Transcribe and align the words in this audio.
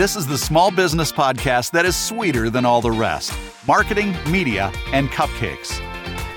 This 0.00 0.16
is 0.16 0.26
the 0.26 0.38
small 0.38 0.70
business 0.70 1.12
podcast 1.12 1.72
that 1.72 1.84
is 1.84 1.94
sweeter 1.94 2.48
than 2.48 2.64
all 2.64 2.80
the 2.80 2.90
rest 2.90 3.34
marketing, 3.68 4.16
media, 4.30 4.72
and 4.94 5.10
cupcakes. 5.10 5.78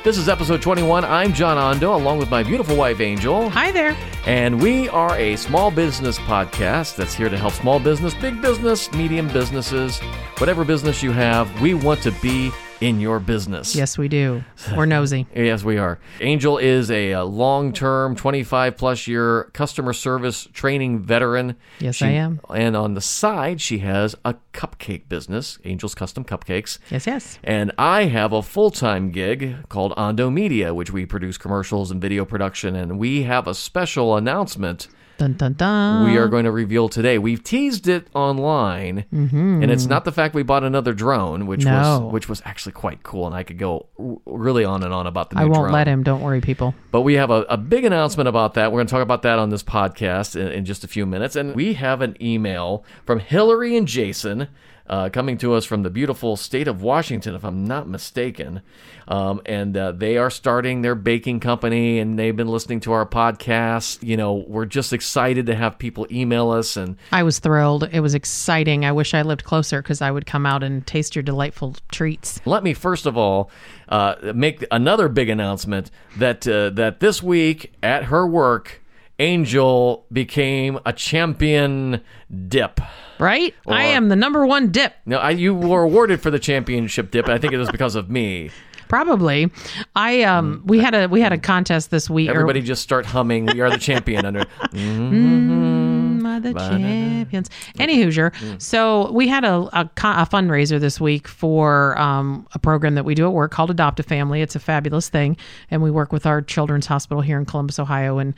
This 0.04 0.18
is 0.18 0.28
episode 0.28 0.62
21. 0.62 1.06
I'm 1.06 1.32
John 1.32 1.58
Ondo, 1.58 1.96
along 1.96 2.18
with 2.18 2.30
my 2.30 2.44
beautiful 2.44 2.76
wife, 2.76 3.00
Angel. 3.00 3.50
Hi 3.52 3.72
there. 3.72 3.96
And 4.26 4.62
we 4.62 4.90
are 4.90 5.16
a 5.16 5.38
small 5.38 5.72
business 5.72 6.20
podcast 6.20 6.98
that's 6.98 7.14
here 7.14 7.30
to 7.30 7.38
help 7.38 7.54
small 7.54 7.80
business, 7.80 8.14
big 8.14 8.42
business, 8.42 8.92
medium 8.92 9.30
businesses, 9.30 10.02
whatever 10.40 10.66
business 10.66 11.02
you 11.02 11.14
have. 11.14 11.62
We 11.62 11.74
want 11.74 12.02
to 12.02 12.12
be 12.22 12.52
in 12.84 13.00
your 13.00 13.20
business. 13.20 13.76
Yes, 13.76 13.98
we 13.98 14.08
do. 14.10 14.44
We're 14.76 14.86
nosy. 14.86 15.26
Yes, 15.44 15.64
we 15.64 15.78
are. 15.78 16.00
Angel 16.22 16.58
is 16.58 16.90
a, 16.90 17.14
uh, 17.14 17.24
long-term, 17.24 18.16
25 18.16 18.78
plus 18.78 19.08
year 19.08 19.46
customer 19.54 19.94
service 19.94 20.48
training 20.54 21.00
veteran. 21.00 21.56
Yes, 21.80 22.02
I 22.02 22.10
am. 22.10 22.40
And 22.54 22.76
on 22.76 22.94
the 22.94 23.02
side, 23.02 23.62
she 23.62 23.80
has 23.80 24.16
a 24.24 24.36
cupcake 24.54 25.10
business, 25.10 25.60
Angel's 25.66 25.96
Custom 25.96 26.24
Cupcakes. 26.24 26.80
Yes, 26.90 27.06
yes. 27.08 27.40
And 27.44 27.72
I 27.78 28.06
have 28.06 28.32
a 28.34 28.42
full-time 28.42 29.12
gig 29.12 29.68
called 29.70 29.94
Ondo 29.98 30.30
Media, 30.30 30.74
which 30.74 30.92
we 30.92 31.06
produce 31.06 31.38
commercials 31.38 31.92
and 31.92 32.02
video 32.02 32.26
production. 32.26 32.76
And 32.76 32.98
we 33.00 33.24
have 33.24 33.48
a 33.48 33.54
special 33.54 34.16
announcement 34.16 34.88
Dun 35.18 35.34
dun 35.34 35.54
dun. 35.54 36.06
we 36.06 36.18
are 36.18 36.28
going 36.28 36.46
to 36.46 36.52
reveal 36.52 36.90
today. 36.90 37.18
We've 37.18 37.44
teased 37.44 37.88
it 37.88 38.08
online, 38.16 39.06
and 39.12 39.70
it's 39.72 39.86
not 39.86 40.06
the 40.06 40.12
fact 40.12 40.34
we 40.34 40.44
bought 40.44 40.64
another 40.64 40.94
drone, 40.94 41.46
which 41.46 41.62
Mm-hmm. 41.62 41.70
No. 41.82 42.00
was 42.06 42.14
which 42.14 42.30
was 42.30 42.42
actually 42.46 42.72
quite 42.74 43.04
cool, 43.04 43.26
and 43.28 43.36
I 43.36 43.44
could 43.44 43.58
go 43.60 43.88
r- 44.00 44.18
really 44.26 44.66
on 44.66 44.84
and 44.84 44.94
on 44.94 45.06
about 45.08 45.30
the 45.30 45.36
new 45.36 45.42
I 45.44 45.46
won't 45.46 45.56
drone. 45.66 45.72
let 45.72 45.88
him. 45.88 46.04
Don't 46.04 46.22
worry, 46.22 46.42
people. 46.42 46.74
But 46.92 47.02
we 47.02 47.14
have 47.14 47.30
a, 47.30 47.44
a 47.50 47.58
big 47.58 47.86
announcement 47.86 48.28
about 48.28 48.56
that. 48.56 48.72
We're 48.72 48.78
going 48.78 48.88
to 48.88 48.92
talk 48.92 49.04
about 49.04 49.22
that 49.22 49.40
on 49.40 49.50
this 49.50 49.64
podcast 49.64 50.36
in, 50.36 50.48
in 50.48 50.66
just 50.66 50.84
a 50.84 50.88
few 50.88 51.06
minutes. 51.06 51.36
And 51.36 51.56
we 51.56 51.74
have 51.74 52.02
an 52.02 52.18
email 52.22 52.84
from 53.06 53.20
Hillary 53.20 53.78
and 53.78 53.88
Jason 53.88 54.48
uh, 54.88 55.10
coming 55.10 55.38
to 55.38 55.54
us 55.54 55.66
from 55.66 55.84
the 55.84 55.90
beautiful 55.90 56.36
state 56.36 56.68
of 56.68 56.82
Washington, 56.82 57.36
if 57.36 57.44
I'm 57.46 57.66
not 57.66 57.88
mistaken. 57.88 58.62
Um, 59.08 59.42
and 59.46 59.76
uh, 59.76 59.92
they 59.94 60.18
are 60.18 60.30
starting 60.30 60.82
their 60.82 60.96
baking 60.96 61.40
company 61.40 62.00
and 62.00 62.18
they've 62.20 62.36
been 62.36 62.48
listening 62.48 62.80
to 62.82 62.92
our 62.94 63.06
podcast. 63.06 64.04
You 64.04 64.18
know, 64.18 64.34
we're 64.48 64.66
just 64.66 64.94
excited 64.94 65.46
to 65.48 65.56
have 65.56 65.78
people 65.80 66.08
email 66.12 66.52
us 66.52 66.78
and 66.78 66.98
I 67.12 67.24
was 67.24 67.40
thrilled. 67.40 67.90
It 67.92 68.02
was 68.02 68.14
exciting. 68.14 68.86
I 68.86 68.92
wish 68.92 69.14
I 69.14 69.22
lived 69.22 69.44
closer 69.44 69.82
because 69.82 70.02
I 70.02 70.12
would 70.12 70.26
come 70.26 70.46
out 70.46 70.64
and 70.64 70.86
taste 70.86 71.16
your 71.16 71.24
delightful 71.24 71.76
treats. 71.92 72.42
Let 72.46 72.64
me 72.64 72.74
first 72.74 73.06
of 73.06 73.18
all 73.18 73.50
uh, 73.90 74.34
make 74.36 74.66
another 74.72 75.10
big 75.10 75.30
announcement 75.30 75.92
that 76.18 76.48
uh, 76.48 76.70
that 76.72 77.00
this 77.00 77.24
week 77.24 77.74
at 77.82 78.06
her 78.06 78.28
work, 78.28 78.83
Angel 79.20 80.06
became 80.12 80.80
a 80.86 80.94
champion 80.94 82.02
dip. 82.48 82.80
Right? 83.20 83.54
I 83.68 83.86
am 83.86 84.10
the 84.10 84.16
number 84.16 84.46
one 84.46 84.72
dip. 84.72 84.94
No, 85.06 85.18
I, 85.18 85.30
you 85.32 85.54
were 85.54 85.84
awarded 85.84 86.22
for 86.22 86.32
the 86.32 86.40
championship 86.40 87.12
dip. 87.12 87.26
and 87.26 87.34
I 87.34 87.38
think 87.38 87.54
it 87.54 87.58
was 87.58 87.70
because 87.72 87.96
of 87.96 88.10
me. 88.10 88.50
Probably. 88.90 89.50
I 89.96 90.22
um 90.24 90.62
we 90.66 90.78
had 90.80 90.94
a 90.94 91.08
we 91.08 91.20
had 91.22 91.32
a 91.34 91.38
contest 91.38 91.90
this 91.90 92.10
week. 92.10 92.30
or- 92.30 92.34
Everybody 92.34 92.62
just 92.62 92.84
start 92.84 93.06
humming. 93.06 93.46
We 93.48 93.62
are 93.62 93.70
the 93.70 93.78
champion 93.78 94.26
under. 94.26 94.46
Mm, 94.74 96.26
are 96.26 96.40
the 96.40 96.54
champions. 96.54 97.50
Any 97.80 98.02
Hoosier. 98.02 98.32
So 98.58 99.12
we 99.12 99.28
had 99.28 99.44
a, 99.44 99.56
a, 99.74 99.82
a 99.82 100.26
fundraiser 100.26 100.80
this 100.80 101.00
week 101.00 101.28
for 101.28 101.98
um, 102.00 102.48
a 102.54 102.60
program 102.60 102.96
that 102.96 103.06
we 103.06 103.14
do 103.16 103.26
at 103.26 103.34
work 103.34 103.52
called 103.52 103.70
Adopt 103.72 104.00
a 104.00 104.04
Family. 104.04 104.42
It's 104.42 104.56
a 104.56 104.60
fabulous 104.60 105.10
thing, 105.10 105.38
and 105.72 105.82
we 105.82 105.92
work 105.92 106.12
with 106.12 106.26
our 106.26 106.42
children's 106.42 106.86
hospital 106.86 107.22
here 107.22 107.38
in 107.38 107.46
Columbus, 107.46 107.80
Ohio, 107.80 108.18
and 108.20 108.34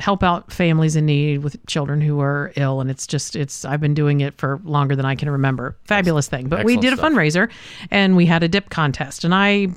help 0.00 0.22
out 0.22 0.52
families 0.52 0.96
in 0.96 1.06
need 1.06 1.38
with 1.38 1.64
children 1.66 2.00
who 2.00 2.20
are 2.20 2.52
ill. 2.56 2.80
And 2.80 2.90
it's 2.90 3.06
just 3.06 3.36
it's 3.36 3.64
I've 3.64 3.80
been 3.80 3.94
doing 3.94 4.20
it 4.20 4.34
for 4.34 4.60
longer 4.64 4.96
than 4.96 5.04
I 5.04 5.14
can 5.14 5.30
remember. 5.30 5.76
Fabulous 5.84 6.28
thing. 6.28 6.48
But 6.48 6.64
we 6.64 6.76
did 6.76 6.92
a 6.92 6.96
stuff. 6.96 7.12
fundraiser, 7.12 7.50
and 7.90 8.16
we 8.16 8.26
had 8.26 8.42
a 8.42 8.48
dip 8.48 8.70
contest, 8.70 9.24
and 9.24 9.34
I. 9.34 9.68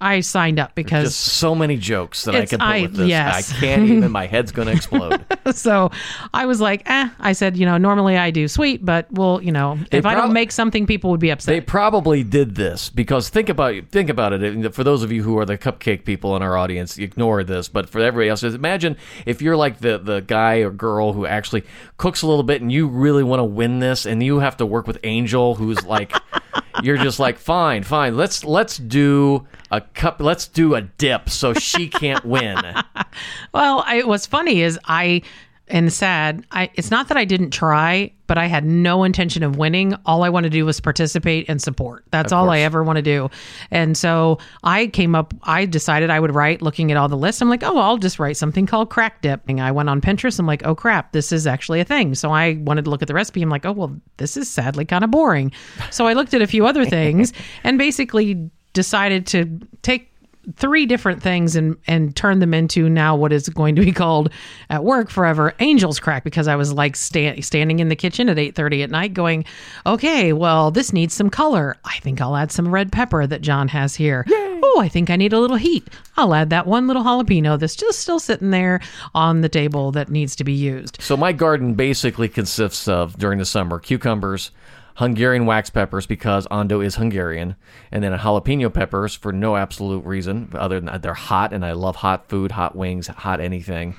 I 0.00 0.20
signed 0.20 0.58
up 0.58 0.74
because 0.74 1.04
Just 1.06 1.20
so 1.20 1.54
many 1.54 1.76
jokes 1.78 2.24
that 2.24 2.34
I 2.34 2.44
can 2.44 2.58
put 2.58 2.66
I- 2.66 2.82
with 2.82 2.94
this. 2.96 3.08
yes. 3.08 3.52
I 3.52 3.56
can't 3.60 3.82
even. 3.90 4.12
My 4.12 4.26
head's 4.34 4.52
going 4.52 4.68
to 4.68 4.74
explode. 4.74 5.24
so 5.52 5.90
I 6.34 6.44
was 6.46 6.60
like, 6.60 6.82
eh. 6.84 7.08
I 7.18 7.32
said, 7.32 7.56
you 7.56 7.64
know, 7.64 7.78
normally 7.78 8.16
I 8.18 8.30
do 8.30 8.46
sweet, 8.48 8.84
but 8.84 9.10
well, 9.10 9.40
you 9.42 9.52
know, 9.52 9.78
if 9.90 10.04
I 10.04 10.14
don't 10.14 10.32
make 10.32 10.52
something, 10.52 10.86
people 10.86 11.10
would 11.10 11.20
be 11.20 11.30
upset. 11.30 11.54
They 11.54 11.60
probably 11.60 12.22
did 12.22 12.54
this 12.56 12.90
because 12.90 13.28
think 13.30 13.48
about 13.48 13.74
think 13.90 14.10
about 14.10 14.32
it. 14.34 14.74
For 14.74 14.84
those 14.84 15.02
of 15.02 15.10
you 15.12 15.22
who 15.22 15.38
are 15.38 15.46
the 15.46 15.56
cupcake 15.56 16.04
people 16.04 16.36
in 16.36 16.42
our 16.42 16.56
audience, 16.56 16.98
ignore 16.98 17.42
this. 17.42 17.68
But 17.68 17.88
for 17.88 18.00
everybody 18.00 18.28
else, 18.28 18.42
imagine 18.42 18.96
if 19.24 19.40
you're 19.40 19.56
like 19.56 19.78
the 19.78 19.98
the 19.98 20.20
guy 20.20 20.56
or 20.56 20.70
girl 20.70 21.12
who 21.14 21.24
actually 21.26 21.64
cooks 21.96 22.22
a 22.22 22.26
little 22.26 22.42
bit, 22.44 22.60
and 22.60 22.70
you 22.70 22.86
really 22.88 23.22
want 23.22 23.40
to 23.40 23.44
win 23.44 23.78
this, 23.78 24.04
and 24.04 24.22
you 24.22 24.40
have 24.40 24.56
to 24.58 24.66
work 24.66 24.86
with 24.86 24.98
Angel, 25.04 25.54
who's 25.54 25.82
like, 25.84 26.12
you're 26.82 26.98
just 26.98 27.18
like, 27.18 27.38
fine, 27.38 27.82
fine, 27.82 28.16
let's 28.16 28.44
let's 28.44 28.76
do 28.76 29.46
a 29.70 29.80
cup, 29.94 30.20
let's 30.20 30.48
do 30.48 30.74
a 30.74 30.82
dip, 30.82 31.28
so 31.28 31.54
she 31.54 31.88
can't 31.88 32.24
win. 32.24 32.56
well, 33.52 33.82
I, 33.86 34.02
what's 34.04 34.26
funny 34.26 34.62
is 34.62 34.78
I, 34.84 35.22
and 35.68 35.92
sad, 35.92 36.46
I, 36.50 36.70
it's 36.74 36.90
not 36.90 37.08
that 37.08 37.16
I 37.16 37.24
didn't 37.24 37.50
try, 37.50 38.12
but 38.26 38.38
I 38.38 38.46
had 38.46 38.64
no 38.64 39.04
intention 39.04 39.42
of 39.42 39.56
winning. 39.56 39.94
All 40.04 40.22
I 40.22 40.28
wanted 40.28 40.52
to 40.52 40.58
do 40.58 40.64
was 40.64 40.80
participate 40.80 41.48
and 41.48 41.60
support. 41.60 42.04
That's 42.10 42.32
all 42.32 42.50
I 42.50 42.58
ever 42.60 42.82
want 42.82 42.96
to 42.96 43.02
do. 43.02 43.30
And 43.70 43.96
so 43.96 44.38
I 44.62 44.88
came 44.88 45.14
up, 45.14 45.34
I 45.42 45.66
decided 45.66 46.10
I 46.10 46.20
would 46.20 46.34
write 46.34 46.62
looking 46.62 46.90
at 46.90 46.96
all 46.96 47.08
the 47.08 47.16
lists. 47.16 47.42
I'm 47.42 47.48
like, 47.48 47.62
oh, 47.62 47.78
I'll 47.78 47.98
just 47.98 48.18
write 48.18 48.36
something 48.36 48.66
called 48.66 48.90
crack 48.90 49.22
dip. 49.22 49.42
And 49.48 49.60
I 49.60 49.72
went 49.72 49.88
on 49.88 50.00
Pinterest. 50.00 50.38
I'm 50.38 50.46
like, 50.46 50.64
oh 50.64 50.74
crap, 50.74 51.12
this 51.12 51.32
is 51.32 51.46
actually 51.46 51.80
a 51.80 51.84
thing. 51.84 52.14
So 52.14 52.30
I 52.30 52.54
wanted 52.60 52.84
to 52.84 52.90
look 52.90 53.02
at 53.02 53.08
the 53.08 53.14
recipe. 53.14 53.42
I'm 53.42 53.50
like, 53.50 53.66
oh, 53.66 53.72
well, 53.72 53.96
this 54.18 54.36
is 54.36 54.48
sadly 54.48 54.84
kind 54.84 55.04
of 55.04 55.10
boring. 55.10 55.52
So 55.90 56.06
I 56.06 56.12
looked 56.12 56.34
at 56.34 56.42
a 56.42 56.46
few 56.46 56.66
other 56.66 56.84
things 56.84 57.32
and 57.64 57.78
basically 57.78 58.50
decided 58.76 59.26
to 59.26 59.58
take 59.82 60.12
three 60.54 60.86
different 60.86 61.20
things 61.20 61.56
and 61.56 61.76
and 61.88 62.14
turn 62.14 62.38
them 62.38 62.54
into 62.54 62.88
now 62.88 63.16
what 63.16 63.32
is 63.32 63.48
going 63.48 63.74
to 63.74 63.82
be 63.82 63.90
called 63.90 64.30
at 64.70 64.84
work 64.84 65.10
forever 65.10 65.52
angel's 65.58 65.98
crack 65.98 66.22
because 66.22 66.46
i 66.46 66.54
was 66.54 66.72
like 66.72 66.94
sta- 66.94 67.40
standing 67.40 67.80
in 67.80 67.88
the 67.88 67.96
kitchen 67.96 68.28
at 68.28 68.36
8.30 68.36 68.84
at 68.84 68.90
night 68.90 69.12
going 69.12 69.44
okay 69.86 70.32
well 70.32 70.70
this 70.70 70.92
needs 70.92 71.14
some 71.14 71.30
color. 71.30 71.76
I 71.84 71.98
think 71.98 72.20
i'll 72.20 72.36
add 72.36 72.52
some 72.52 72.72
red 72.72 72.92
pepper 72.92 73.26
that 73.26 73.40
john 73.40 73.66
has 73.68 73.96
here. 73.96 74.24
Oh 74.28 74.78
i 74.80 74.88
think 74.88 75.10
i 75.10 75.16
need 75.16 75.32
a 75.32 75.40
little 75.40 75.56
heat. 75.56 75.88
I'll 76.16 76.32
add 76.32 76.50
that 76.50 76.66
one 76.66 76.86
little 76.86 77.02
jalapeno 77.02 77.58
that's 77.58 77.74
just 77.74 77.98
still 78.00 78.20
sitting 78.20 78.50
there 78.50 78.80
on 79.16 79.40
the 79.40 79.48
table 79.48 79.90
that 79.92 80.10
needs 80.10 80.36
to 80.36 80.44
be 80.44 80.52
used. 80.52 80.98
So 81.00 81.16
my 81.16 81.32
garden 81.32 81.74
basically 81.74 82.28
consists 82.28 82.86
of 82.86 83.18
during 83.18 83.38
the 83.38 83.44
summer 83.44 83.78
cucumbers, 83.80 84.50
Hungarian 84.96 85.44
wax 85.44 85.68
peppers 85.68 86.06
because 86.06 86.46
Ondo 86.50 86.80
is 86.80 86.96
Hungarian, 86.96 87.56
and 87.92 88.02
then 88.02 88.18
jalapeno 88.18 88.72
peppers 88.72 89.14
for 89.14 89.32
no 89.32 89.56
absolute 89.56 90.04
reason 90.04 90.50
other 90.54 90.80
than 90.80 91.00
they're 91.02 91.14
hot 91.14 91.52
and 91.52 91.64
I 91.64 91.72
love 91.72 91.96
hot 91.96 92.28
food, 92.28 92.52
hot 92.52 92.74
wings, 92.74 93.06
hot 93.08 93.40
anything. 93.40 93.94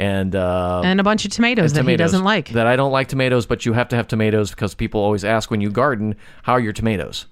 And 0.00 0.34
uh, 0.34 0.80
and 0.82 0.98
a 0.98 1.02
bunch 1.02 1.26
of 1.26 1.30
tomatoes 1.30 1.74
that 1.74 1.86
he 1.86 1.94
doesn't 1.94 2.24
like 2.24 2.48
That 2.50 2.66
I 2.66 2.74
don't 2.74 2.90
like 2.90 3.08
tomatoes, 3.08 3.44
but 3.44 3.66
you 3.66 3.74
have 3.74 3.86
to 3.90 3.96
have 3.96 4.08
tomatoes 4.08 4.50
because 4.50 4.74
people 4.74 4.98
always 4.98 5.26
ask 5.26 5.50
when 5.50 5.60
you 5.60 5.68
garden, 5.70 6.16
how 6.42 6.54
are 6.54 6.60
your 6.60 6.72
tomatoes? 6.72 7.26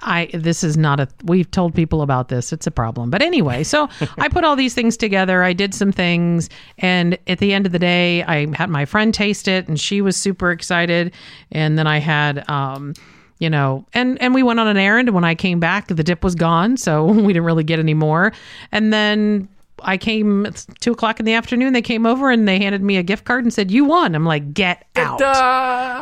I 0.00 0.30
this 0.32 0.64
is 0.64 0.78
not 0.78 1.00
a 1.00 1.08
we've 1.24 1.50
told 1.50 1.74
people 1.74 2.00
about 2.00 2.30
this. 2.30 2.50
It's 2.50 2.66
a 2.66 2.70
problem. 2.70 3.10
But 3.10 3.20
anyway, 3.20 3.62
so 3.62 3.90
I 4.18 4.30
put 4.30 4.42
all 4.42 4.56
these 4.56 4.72
things 4.72 4.96
together. 4.96 5.42
I 5.42 5.52
did 5.52 5.74
some 5.74 5.92
things 5.92 6.48
and 6.78 7.18
at 7.26 7.40
the 7.40 7.52
end 7.52 7.66
of 7.66 7.72
the 7.72 7.78
day, 7.78 8.22
I 8.22 8.46
had 8.56 8.70
my 8.70 8.86
friend 8.86 9.12
taste 9.12 9.46
it 9.46 9.68
and 9.68 9.78
she 9.78 10.00
was 10.00 10.16
super 10.16 10.50
excited 10.50 11.12
and 11.52 11.78
then 11.78 11.86
I 11.86 11.98
had 11.98 12.48
um 12.48 12.94
you 13.38 13.50
know, 13.50 13.84
and 13.92 14.18
and 14.22 14.32
we 14.32 14.42
went 14.42 14.60
on 14.60 14.68
an 14.68 14.78
errand. 14.78 15.08
And 15.08 15.14
when 15.14 15.24
I 15.24 15.34
came 15.34 15.60
back, 15.60 15.88
the 15.88 16.02
dip 16.02 16.24
was 16.24 16.34
gone, 16.34 16.78
so 16.78 17.04
we 17.12 17.34
didn't 17.34 17.44
really 17.44 17.64
get 17.64 17.78
any 17.78 17.92
more. 17.92 18.32
And 18.72 18.92
then 18.92 19.48
I 19.80 19.96
came 19.96 20.46
it's 20.46 20.66
two 20.80 20.92
o'clock 20.92 21.20
in 21.20 21.26
the 21.26 21.34
afternoon. 21.34 21.72
They 21.72 21.82
came 21.82 22.06
over 22.06 22.30
and 22.30 22.46
they 22.46 22.58
handed 22.58 22.82
me 22.82 22.96
a 22.96 23.02
gift 23.02 23.24
card 23.24 23.44
and 23.44 23.52
said, 23.52 23.70
"You 23.70 23.84
won." 23.84 24.14
I'm 24.14 24.24
like, 24.24 24.54
"Get 24.54 24.86
out!" 24.96 25.18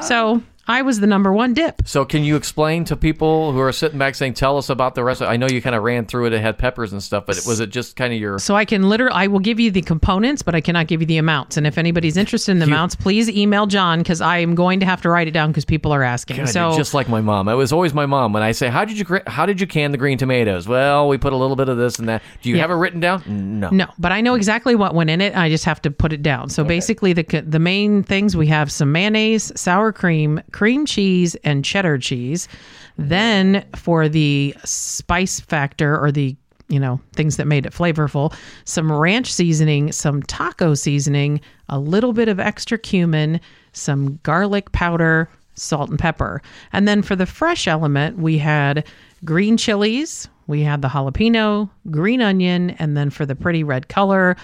So 0.04 0.42
I 0.72 0.80
was 0.80 1.00
the 1.00 1.06
number 1.06 1.32
one 1.32 1.52
dip. 1.52 1.82
So 1.84 2.04
can 2.06 2.24
you 2.24 2.34
explain 2.36 2.84
to 2.86 2.96
people 2.96 3.52
who 3.52 3.60
are 3.60 3.72
sitting 3.72 3.98
back 3.98 4.14
saying, 4.14 4.34
"Tell 4.34 4.56
us 4.56 4.70
about 4.70 4.94
the 4.94 5.04
rest"? 5.04 5.20
of 5.20 5.28
I 5.28 5.36
know 5.36 5.46
you 5.46 5.60
kind 5.60 5.76
of 5.76 5.82
ran 5.82 6.06
through 6.06 6.26
it. 6.26 6.32
It 6.32 6.40
had 6.40 6.56
peppers 6.56 6.92
and 6.92 7.02
stuff, 7.02 7.24
but 7.26 7.36
was 7.46 7.60
it 7.60 7.68
just 7.68 7.94
kind 7.94 8.10
of 8.12 8.18
your? 8.18 8.38
So 8.38 8.54
I 8.56 8.64
can 8.64 8.88
literally, 8.88 9.12
I 9.14 9.26
will 9.26 9.38
give 9.38 9.60
you 9.60 9.70
the 9.70 9.82
components, 9.82 10.40
but 10.40 10.54
I 10.54 10.62
cannot 10.62 10.86
give 10.86 11.02
you 11.02 11.06
the 11.06 11.18
amounts. 11.18 11.58
And 11.58 11.66
if 11.66 11.76
anybody's 11.76 12.16
interested 12.16 12.52
in 12.52 12.58
the 12.58 12.64
amounts, 12.64 12.94
please 12.94 13.28
email 13.28 13.66
John 13.66 13.98
because 13.98 14.22
I 14.22 14.38
am 14.38 14.54
going 14.54 14.80
to 14.80 14.86
have 14.86 15.02
to 15.02 15.10
write 15.10 15.28
it 15.28 15.32
down 15.32 15.50
because 15.50 15.66
people 15.66 15.92
are 15.92 16.02
asking. 16.02 16.38
God, 16.38 16.48
so 16.48 16.74
just 16.74 16.94
like 16.94 17.06
my 17.06 17.20
mom. 17.20 17.48
It 17.48 17.54
was 17.54 17.70
always 17.70 17.92
my 17.92 18.06
mom 18.06 18.32
when 18.32 18.42
I 18.42 18.52
say, 18.52 18.68
"How 18.70 18.86
did 18.86 18.98
you 18.98 19.20
how 19.26 19.44
did 19.44 19.60
you 19.60 19.66
can 19.66 19.92
the 19.92 19.98
green 19.98 20.16
tomatoes?" 20.16 20.66
Well, 20.66 21.06
we 21.06 21.18
put 21.18 21.34
a 21.34 21.36
little 21.36 21.56
bit 21.56 21.68
of 21.68 21.76
this 21.76 21.98
and 21.98 22.08
that. 22.08 22.22
Do 22.40 22.48
you 22.48 22.56
Yeah. 22.56 22.62
have 22.62 22.70
it 22.70 22.74
written 22.76 23.00
down? 23.00 23.22
No. 23.26 23.68
no, 23.70 23.88
but 23.98 24.10
I 24.10 24.22
know 24.22 24.36
exactly 24.36 24.74
what 24.74 24.94
went 24.94 25.10
in 25.10 25.20
it. 25.20 25.36
I 25.36 25.50
just 25.50 25.66
have 25.66 25.82
to 25.82 25.90
put 25.90 26.14
it 26.14 26.22
down. 26.22 26.48
So 26.48 26.64
basically, 26.64 27.12
the 27.12 27.44
the 27.46 27.58
main 27.58 28.02
things 28.02 28.34
we 28.34 28.46
have 28.46 28.72
some 28.72 28.90
mayonnaise, 28.90 29.52
sour 29.54 29.92
cream, 29.92 30.40
cream 30.50 30.61
cheese, 30.86 31.34
and 31.44 31.64
cheddar 31.64 31.98
cheese. 31.98 32.48
Then 32.96 33.64
for 33.74 34.08
the 34.08 34.54
spice 34.64 35.40
factor 35.40 35.98
or 35.98 36.12
the 36.12 36.36
you 36.68 36.80
know 36.80 37.00
things 37.12 37.36
that 37.36 37.46
made 37.46 37.66
it 37.66 37.72
flavorful, 37.72 38.34
some 38.64 38.90
ranch 38.90 39.32
seasoning, 39.32 39.92
some 39.92 40.22
taco 40.22 40.74
seasoning, 40.74 41.40
a 41.68 41.78
little 41.78 42.12
bit 42.12 42.28
of 42.28 42.40
extra 42.40 42.78
cumin, 42.78 43.40
some 43.72 44.18
garlic 44.22 44.72
powder, 44.72 45.28
salt 45.54 45.90
and 45.90 45.98
pepper. 45.98 46.40
And 46.72 46.88
then 46.88 47.02
for 47.02 47.16
the 47.16 47.26
fresh 47.26 47.66
element, 47.68 48.18
we 48.18 48.38
had 48.38 48.86
green 49.24 49.56
chilies, 49.56 50.28
we 50.46 50.62
had 50.62 50.82
the 50.82 50.88
jalapeno, 50.88 51.70
green 51.90 52.20
onion, 52.22 52.70
and 52.70 52.96
then 52.96 53.10
for 53.10 53.26
the 53.26 53.36
pretty 53.36 53.64
red 53.64 53.88
color, 53.88 54.36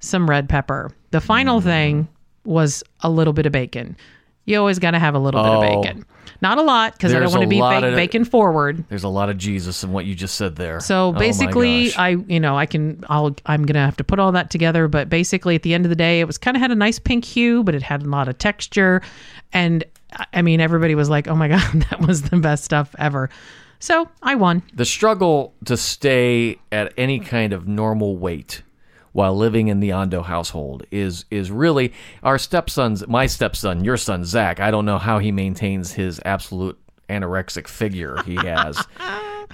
some 0.00 0.28
red 0.28 0.48
pepper. 0.48 0.90
The 1.10 1.20
final 1.20 1.60
thing 1.60 2.08
was 2.44 2.82
a 3.00 3.10
little 3.10 3.32
bit 3.32 3.46
of 3.46 3.52
bacon. 3.52 3.96
You 4.46 4.58
always 4.58 4.78
got 4.78 4.92
to 4.92 4.98
have 4.98 5.14
a 5.14 5.18
little 5.18 5.40
Oh. 5.40 5.60
bit 5.60 5.68
of 5.70 5.76
oh. 5.78 5.82
bacon. 5.82 6.04
Not 6.42 6.58
a 6.58 6.62
lot 6.62 6.92
because 6.92 7.14
I 7.14 7.18
don't 7.18 7.30
want 7.30 7.42
to 7.42 7.48
be 7.48 7.60
ba- 7.60 7.86
of- 7.88 7.94
bacon 7.94 8.24
forward. 8.24 8.84
There's 8.90 9.04
a 9.04 9.08
lot 9.08 9.30
of 9.30 9.38
Jesus 9.38 9.82
in 9.82 9.92
what 9.92 10.04
you 10.04 10.14
just 10.14 10.34
said 10.34 10.56
there. 10.56 10.80
So 10.80 11.08
Oh 11.08 11.12
basically, 11.12 11.86
gosh. 11.86 11.98
I 11.98 12.08
you 12.28 12.38
know 12.40 12.56
I 12.58 12.66
can 12.66 13.02
I'll 13.08 13.34
I'm 13.46 13.64
gonna 13.64 13.84
have 13.84 13.96
to 13.96 14.04
put 14.04 14.18
all 14.18 14.32
that 14.32 14.50
together. 14.50 14.86
But 14.86 15.08
basically, 15.08 15.54
at 15.54 15.62
the 15.62 15.72
end 15.72 15.86
of 15.86 15.88
the 15.88 15.96
day, 15.96 16.20
it 16.20 16.26
was 16.26 16.36
kind 16.36 16.54
of 16.56 16.60
had 16.60 16.70
a 16.70 16.74
nice 16.74 16.98
pink 16.98 17.24
hue, 17.24 17.64
but 17.64 17.74
it 17.74 17.82
had 17.82 18.02
a 18.02 18.06
lot 18.08 18.28
of 18.28 18.36
texture, 18.36 19.00
and 19.54 19.82
I 20.34 20.42
mean 20.42 20.60
everybody 20.60 20.94
was 20.94 21.08
like, 21.08 21.26
"Oh 21.26 21.34
my 21.34 21.48
god, 21.56 21.86
that 21.90 22.00
was 22.06 22.22
the 22.22 22.36
best 22.36 22.64
stuff 22.64 22.94
ever." 22.98 23.30
So 23.78 24.06
I 24.22 24.34
won. 24.34 24.62
the 24.74 24.84
struggle 24.86 25.54
to 25.64 25.76
stay 25.76 26.58
at 26.70 26.92
any 26.98 27.18
kind 27.20 27.52
of 27.54 27.66
normal 27.66 28.16
weight 28.18 28.62
while 29.16 29.34
living 29.34 29.68
in 29.68 29.80
the 29.80 29.92
Ondo 29.92 30.20
household 30.20 30.84
is 30.90 31.24
is 31.30 31.50
really 31.50 31.94
our 32.22 32.36
stepson's 32.36 33.08
my 33.08 33.24
stepson, 33.24 33.82
your 33.82 33.96
son 33.96 34.24
Zach. 34.24 34.60
I 34.60 34.70
don't 34.70 34.84
know 34.84 34.98
how 34.98 35.18
he 35.20 35.32
maintains 35.32 35.92
his 35.92 36.20
absolute 36.26 36.78
anorexic 37.08 37.66
figure 37.66 38.22
he 38.24 38.36
has. 38.36 38.86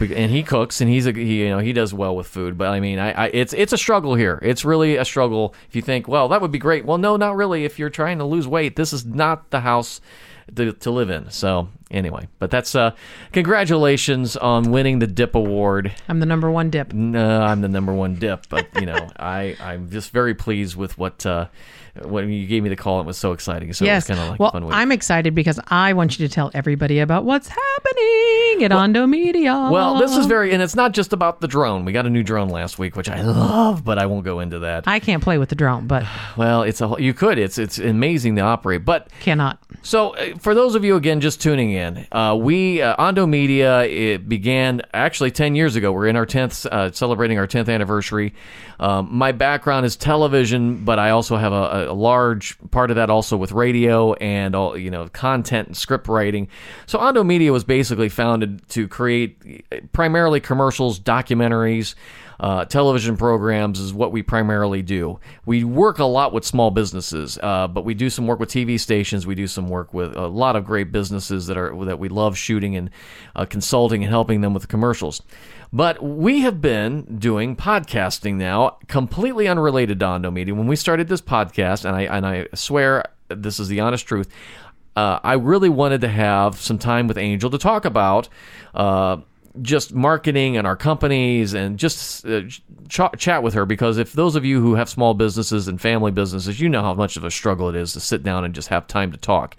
And 0.01 0.33
he 0.33 0.43
cooks 0.43 0.81
and 0.81 0.89
he's 0.91 1.07
a 1.07 1.13
he, 1.13 1.43
you 1.43 1.51
know 1.51 1.59
he 1.59 1.75
does 1.75 1.93
well 1.93 2.17
with 2.17 2.27
food 2.27 2.57
but 2.57 2.69
i 2.69 2.81
mean 2.81 2.99
I, 2.99 3.13
I 3.13 3.27
it's 3.29 3.53
it's 3.53 3.75
a 3.75 3.77
struggle 3.77 4.15
here 4.15 4.39
it's 4.41 4.65
really 4.65 4.97
a 4.97 5.05
struggle 5.05 5.55
if 5.69 5.77
you 5.77 5.83
think 5.83 6.09
well 6.09 6.29
that 6.29 6.41
would 6.41 6.51
be 6.51 6.59
great 6.59 6.87
well 6.87 6.97
no 6.97 7.17
not 7.17 7.37
really 7.37 7.67
if 7.67 7.79
you're 7.79 7.91
trying 7.91 8.17
to 8.19 8.25
lose 8.25 8.49
weight 8.49 8.75
this 8.75 8.95
is 8.95 9.05
not 9.05 9.51
the 9.51 9.61
house 9.61 10.01
to, 10.55 10.73
to 10.73 10.91
live 10.91 11.11
in 11.11 11.31
so 11.31 11.69
anyway 11.91 12.27
but 12.39 12.51
that's 12.51 12.75
uh 12.75 12.91
congratulations 13.33 14.37
on 14.37 14.71
winning 14.71 14.99
the 14.99 15.07
dip 15.07 15.35
award 15.35 15.93
I'm 16.09 16.21
the 16.21 16.27
number 16.27 16.51
one 16.51 16.71
dip. 16.71 16.93
no, 16.93 17.43
I'm 17.43 17.61
the 17.61 17.69
number 17.69 17.93
one 17.93 18.17
dip, 18.17 18.49
but 18.49 18.69
you 18.79 18.87
know, 18.87 19.09
I 19.19 19.57
I'm 19.61 19.91
just 19.91 20.11
very 20.11 20.35
pleased 20.35 20.77
with 20.77 20.99
what 20.99 21.25
uh, 21.25 21.47
when 22.05 22.31
you 22.31 22.47
gave 22.47 22.63
me 22.63 22.69
the 22.69 22.77
call. 22.77 23.01
It 23.01 23.07
was 23.07 23.19
so 23.19 23.33
exciting. 23.33 23.73
So 23.73 23.85
yes. 23.85 24.09
it 24.09 24.13
was 24.13 24.19
kind 24.19 24.27
of 24.27 24.31
like 24.33 24.41
well, 24.41 24.49
a 24.51 24.53
fun 24.53 24.67
week. 24.67 24.75
I'm 24.75 24.93
excited 24.93 25.35
because 25.35 25.61
I 25.69 25.93
want 25.93 26.19
you 26.19 26.27
to 26.27 26.33
tell 26.33 26.51
everybody 26.55 26.99
about 26.99 27.25
what's 27.25 27.49
happening 27.49 28.42
at 28.63 28.73
Ondo 28.73 29.07
Media. 29.07 29.69
well, 29.71 29.99
this 29.99 30.17
is 30.17 30.27
very, 30.27 30.53
and 30.53 30.63
it's 30.63 30.75
not 30.75 30.93
just 30.93 31.13
about 31.13 31.41
the 31.41 31.49
drone. 31.49 31.85
We 31.85 31.93
got 31.93 32.07
a 32.07 32.11
new 32.11 32.23
drone 32.23 32.49
last 32.49 32.79
week, 32.79 32.97
which 32.97 33.09
I 33.09 33.23
love, 33.23 33.85
but 33.85 33.99
I 33.99 34.07
won't 34.07 34.25
go 34.25 34.41
into 34.41 34.61
that. 34.61 34.85
I 34.87 35.01
can't 35.01 35.23
play 35.23 35.39
with 35.39 35.49
the 35.49 35.55
drone, 35.55 35.87
but 35.87 36.05
well, 36.37 36.63
it's 36.63 36.81
a 36.81 36.95
you 36.99 37.15
could. 37.15 37.39
It's 37.39 37.59
it's 37.59 37.79
amazing 37.79 38.37
to 38.37 38.43
operate, 38.43 38.85
but 38.85 39.09
cannot. 39.21 39.59
So, 39.83 40.11
uh, 40.17 40.37
for 40.39 40.55
those 40.55 40.75
of 40.75 40.85
you 40.85 40.97
again 40.97 41.21
just 41.21 41.41
tuning 41.41 41.73
in, 41.73 42.07
uh, 42.13 42.37
we 42.39 42.83
uh, 42.83 42.95
Ondo 42.99 43.27
Media 43.27 43.83
it 43.85 44.29
began 44.29 44.83
actually 44.95 45.31
ten 45.31 45.55
years 45.55 45.77
ago. 45.77 45.93
We're 45.93 46.07
in 46.07 46.17
our 46.17 46.27
tenth, 46.27 46.67
uh, 46.67 46.93
celebrating 46.93 47.39
our 47.39 47.47
tenth 47.47 47.69
anniversary. 47.69 48.35
Um, 48.79 49.09
my 49.13 49.33
background 49.33 49.87
is 49.87 49.97
television, 49.97 50.85
but 50.85 50.99
I 50.99 51.11
also 51.11 51.37
have 51.37 51.53
a, 51.53 51.91
a 51.91 51.93
large 51.93 52.59
part 52.71 52.91
of 52.91 52.97
that 52.97 53.11
also 53.11 53.37
with 53.37 53.53
radio 53.53 54.15
and 54.15 54.55
all 54.55 54.77
you 54.77 54.91
know 54.91 55.09
content 55.09 55.69
and 55.69 55.77
script 55.77 56.09
writing. 56.09 56.49
So, 56.87 56.99
Ondo 56.99 57.25
Media 57.25 57.53
was 57.53 57.65
basically 57.65 58.09
founded 58.09 58.52
to 58.69 58.89
create 58.89 59.93
primarily 59.93 60.41
commercials, 60.41 60.99
documentaries 60.99 61.95
uh, 62.43 62.65
television 62.65 63.17
programs 63.17 63.79
is 63.79 63.95
what 63.95 64.11
we 64.11 64.21
primarily 64.21 64.83
do. 64.83 65.21
We 65.47 65.63
work 65.63 66.01
a 66.01 66.05
lot 66.05 66.33
with 66.33 66.45
small 66.45 66.73
businesses, 66.73 67.39
uh, 67.41 67.69
but 67.69 67.85
we 67.85 67.95
do 67.95 68.11
some 68.11 68.27
work 68.27 68.41
with 68.41 68.51
TV 68.51 68.81
stations. 68.81 69.25
We 69.25 69.37
do 69.37 69.47
some 69.47 69.69
work 69.69 69.95
with 69.95 70.17
a 70.17 70.27
lot 70.27 70.57
of 70.57 70.65
great 70.65 70.91
businesses 70.91 71.47
that 71.47 71.57
are 71.57 71.73
that 71.85 72.01
we 72.01 72.09
love 72.09 72.37
shooting 72.37 72.75
and 72.75 72.91
uh, 73.37 73.45
consulting 73.45 74.03
and 74.03 74.11
helping 74.11 74.41
them 74.41 74.55
with 74.55 74.67
commercials. 74.67 75.23
But 75.73 76.03
we 76.03 76.41
have 76.41 76.61
been 76.61 77.17
doing 77.19 77.55
podcasting 77.55 78.35
now, 78.35 78.79
completely 78.89 79.47
unrelated 79.47 80.01
to 80.01 80.07
Ondo 80.07 80.33
Media. 80.33 80.53
When 80.53 80.67
we 80.67 80.75
started 80.75 81.07
this 81.07 81.23
podcast, 81.23 81.85
and 81.85 81.95
I 81.95 82.03
and 82.03 82.27
I 82.27 82.49
swear 82.55 83.05
this 83.29 83.61
is 83.61 83.69
the 83.69 83.79
honest 83.79 84.05
truth. 84.05 84.29
Uh, 84.95 85.19
I 85.23 85.35
really 85.35 85.69
wanted 85.69 86.03
to 86.03 86.09
have 86.09 86.61
some 86.61 86.79
time 86.79 87.09
with 87.09 87.17
Angel 87.17 87.51
to 87.51 87.59
talk 87.59 87.85
about 87.85 88.29
uh, 88.75 89.19
just 89.61 89.95
marketing 89.95 90.57
and 90.57 90.67
our 90.67 90.77
companies 90.77 91.55
and 91.55 91.79
just 91.79 92.27
uh, 92.27 92.43
ch- 92.89 93.01
chat 93.19 93.43
with 93.43 93.55
her 93.55 93.67
because 93.67 93.99
if 93.99 94.13
those 94.13 94.37
of 94.37 94.45
you 94.45 94.61
who 94.61 94.75
have 94.75 94.89
small 94.89 95.15
businesses 95.15 95.69
and 95.69 95.81
family 95.81 96.11
businesses, 96.11 96.61
you 96.61 96.69
know 96.69 96.83
how 96.83 96.95
much 96.95 97.17
of 97.17 97.25
a 97.25 97.31
struggle 97.31 97.69
it 97.69 97.77
is 97.77 97.93
to 97.93 98.01
sit 98.01 98.23
down 98.23 98.45
and 98.45 98.55
just 98.55 98.69
have 98.69 98.87
time 98.87 99.11
to 99.13 99.19
talk. 99.19 99.57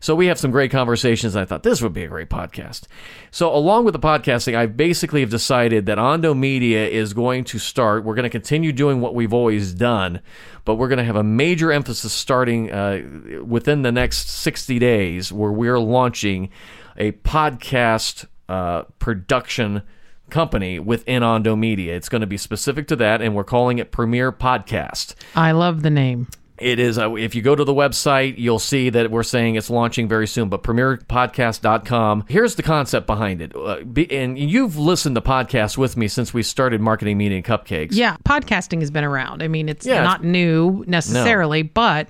So 0.00 0.14
we 0.14 0.26
have 0.26 0.38
some 0.38 0.50
great 0.50 0.70
conversations. 0.70 1.34
And 1.34 1.42
I 1.42 1.44
thought 1.44 1.62
this 1.62 1.82
would 1.82 1.92
be 1.92 2.04
a 2.04 2.08
great 2.08 2.28
podcast. 2.28 2.86
So 3.30 3.54
along 3.54 3.84
with 3.84 3.92
the 3.92 4.00
podcasting, 4.00 4.56
I 4.56 4.66
basically 4.66 5.20
have 5.20 5.30
decided 5.30 5.86
that 5.86 5.98
Ondo 5.98 6.34
Media 6.34 6.86
is 6.86 7.12
going 7.12 7.44
to 7.44 7.58
start. 7.58 8.04
We're 8.04 8.14
going 8.14 8.24
to 8.24 8.30
continue 8.30 8.72
doing 8.72 9.00
what 9.00 9.14
we've 9.14 9.32
always 9.32 9.72
done, 9.72 10.20
but 10.64 10.76
we're 10.76 10.88
going 10.88 10.98
to 10.98 11.04
have 11.04 11.16
a 11.16 11.22
major 11.22 11.72
emphasis 11.72 12.12
starting 12.12 12.70
uh, 12.70 13.42
within 13.44 13.82
the 13.82 13.92
next 13.92 14.28
60 14.30 14.78
days 14.78 15.32
where 15.32 15.52
we're 15.52 15.78
launching 15.78 16.50
a 16.96 17.12
podcast 17.12 18.26
uh, 18.48 18.82
production 18.98 19.82
company 20.30 20.78
within 20.78 21.22
Ondo 21.22 21.56
Media. 21.56 21.94
It's 21.94 22.08
going 22.08 22.20
to 22.20 22.26
be 22.26 22.36
specific 22.36 22.88
to 22.88 22.96
that, 22.96 23.22
and 23.22 23.34
we're 23.34 23.44
calling 23.44 23.78
it 23.78 23.90
Premier 23.90 24.32
Podcast. 24.32 25.14
I 25.34 25.52
love 25.52 25.82
the 25.82 25.90
name. 25.90 26.28
It 26.60 26.78
is, 26.78 26.98
uh, 26.98 27.14
if 27.14 27.34
you 27.34 27.42
go 27.42 27.54
to 27.54 27.64
the 27.64 27.74
website, 27.74 28.34
you'll 28.38 28.58
see 28.58 28.90
that 28.90 29.10
we're 29.10 29.22
saying 29.22 29.54
it's 29.54 29.70
launching 29.70 30.08
very 30.08 30.26
soon, 30.26 30.48
but 30.48 30.62
premierpodcast.com. 30.62 32.24
Here's 32.28 32.54
the 32.56 32.62
concept 32.62 33.06
behind 33.06 33.40
it. 33.42 33.52
Uh, 33.54 33.82
be, 33.84 34.10
and 34.10 34.38
you've 34.38 34.76
listened 34.76 35.14
to 35.16 35.20
podcasts 35.20 35.76
with 35.78 35.96
me 35.96 36.08
since 36.08 36.32
we 36.34 36.42
started 36.42 36.80
Marketing 36.80 37.16
Media 37.18 37.36
and 37.36 37.44
Cupcakes. 37.44 37.88
Yeah, 37.92 38.16
podcasting 38.24 38.80
has 38.80 38.90
been 38.90 39.04
around. 39.04 39.42
I 39.42 39.48
mean, 39.48 39.68
it's 39.68 39.86
Yeah, 39.86 40.02
not 40.02 40.24
new 40.24 40.84
necessarily, 40.86 41.62
but 41.62 42.08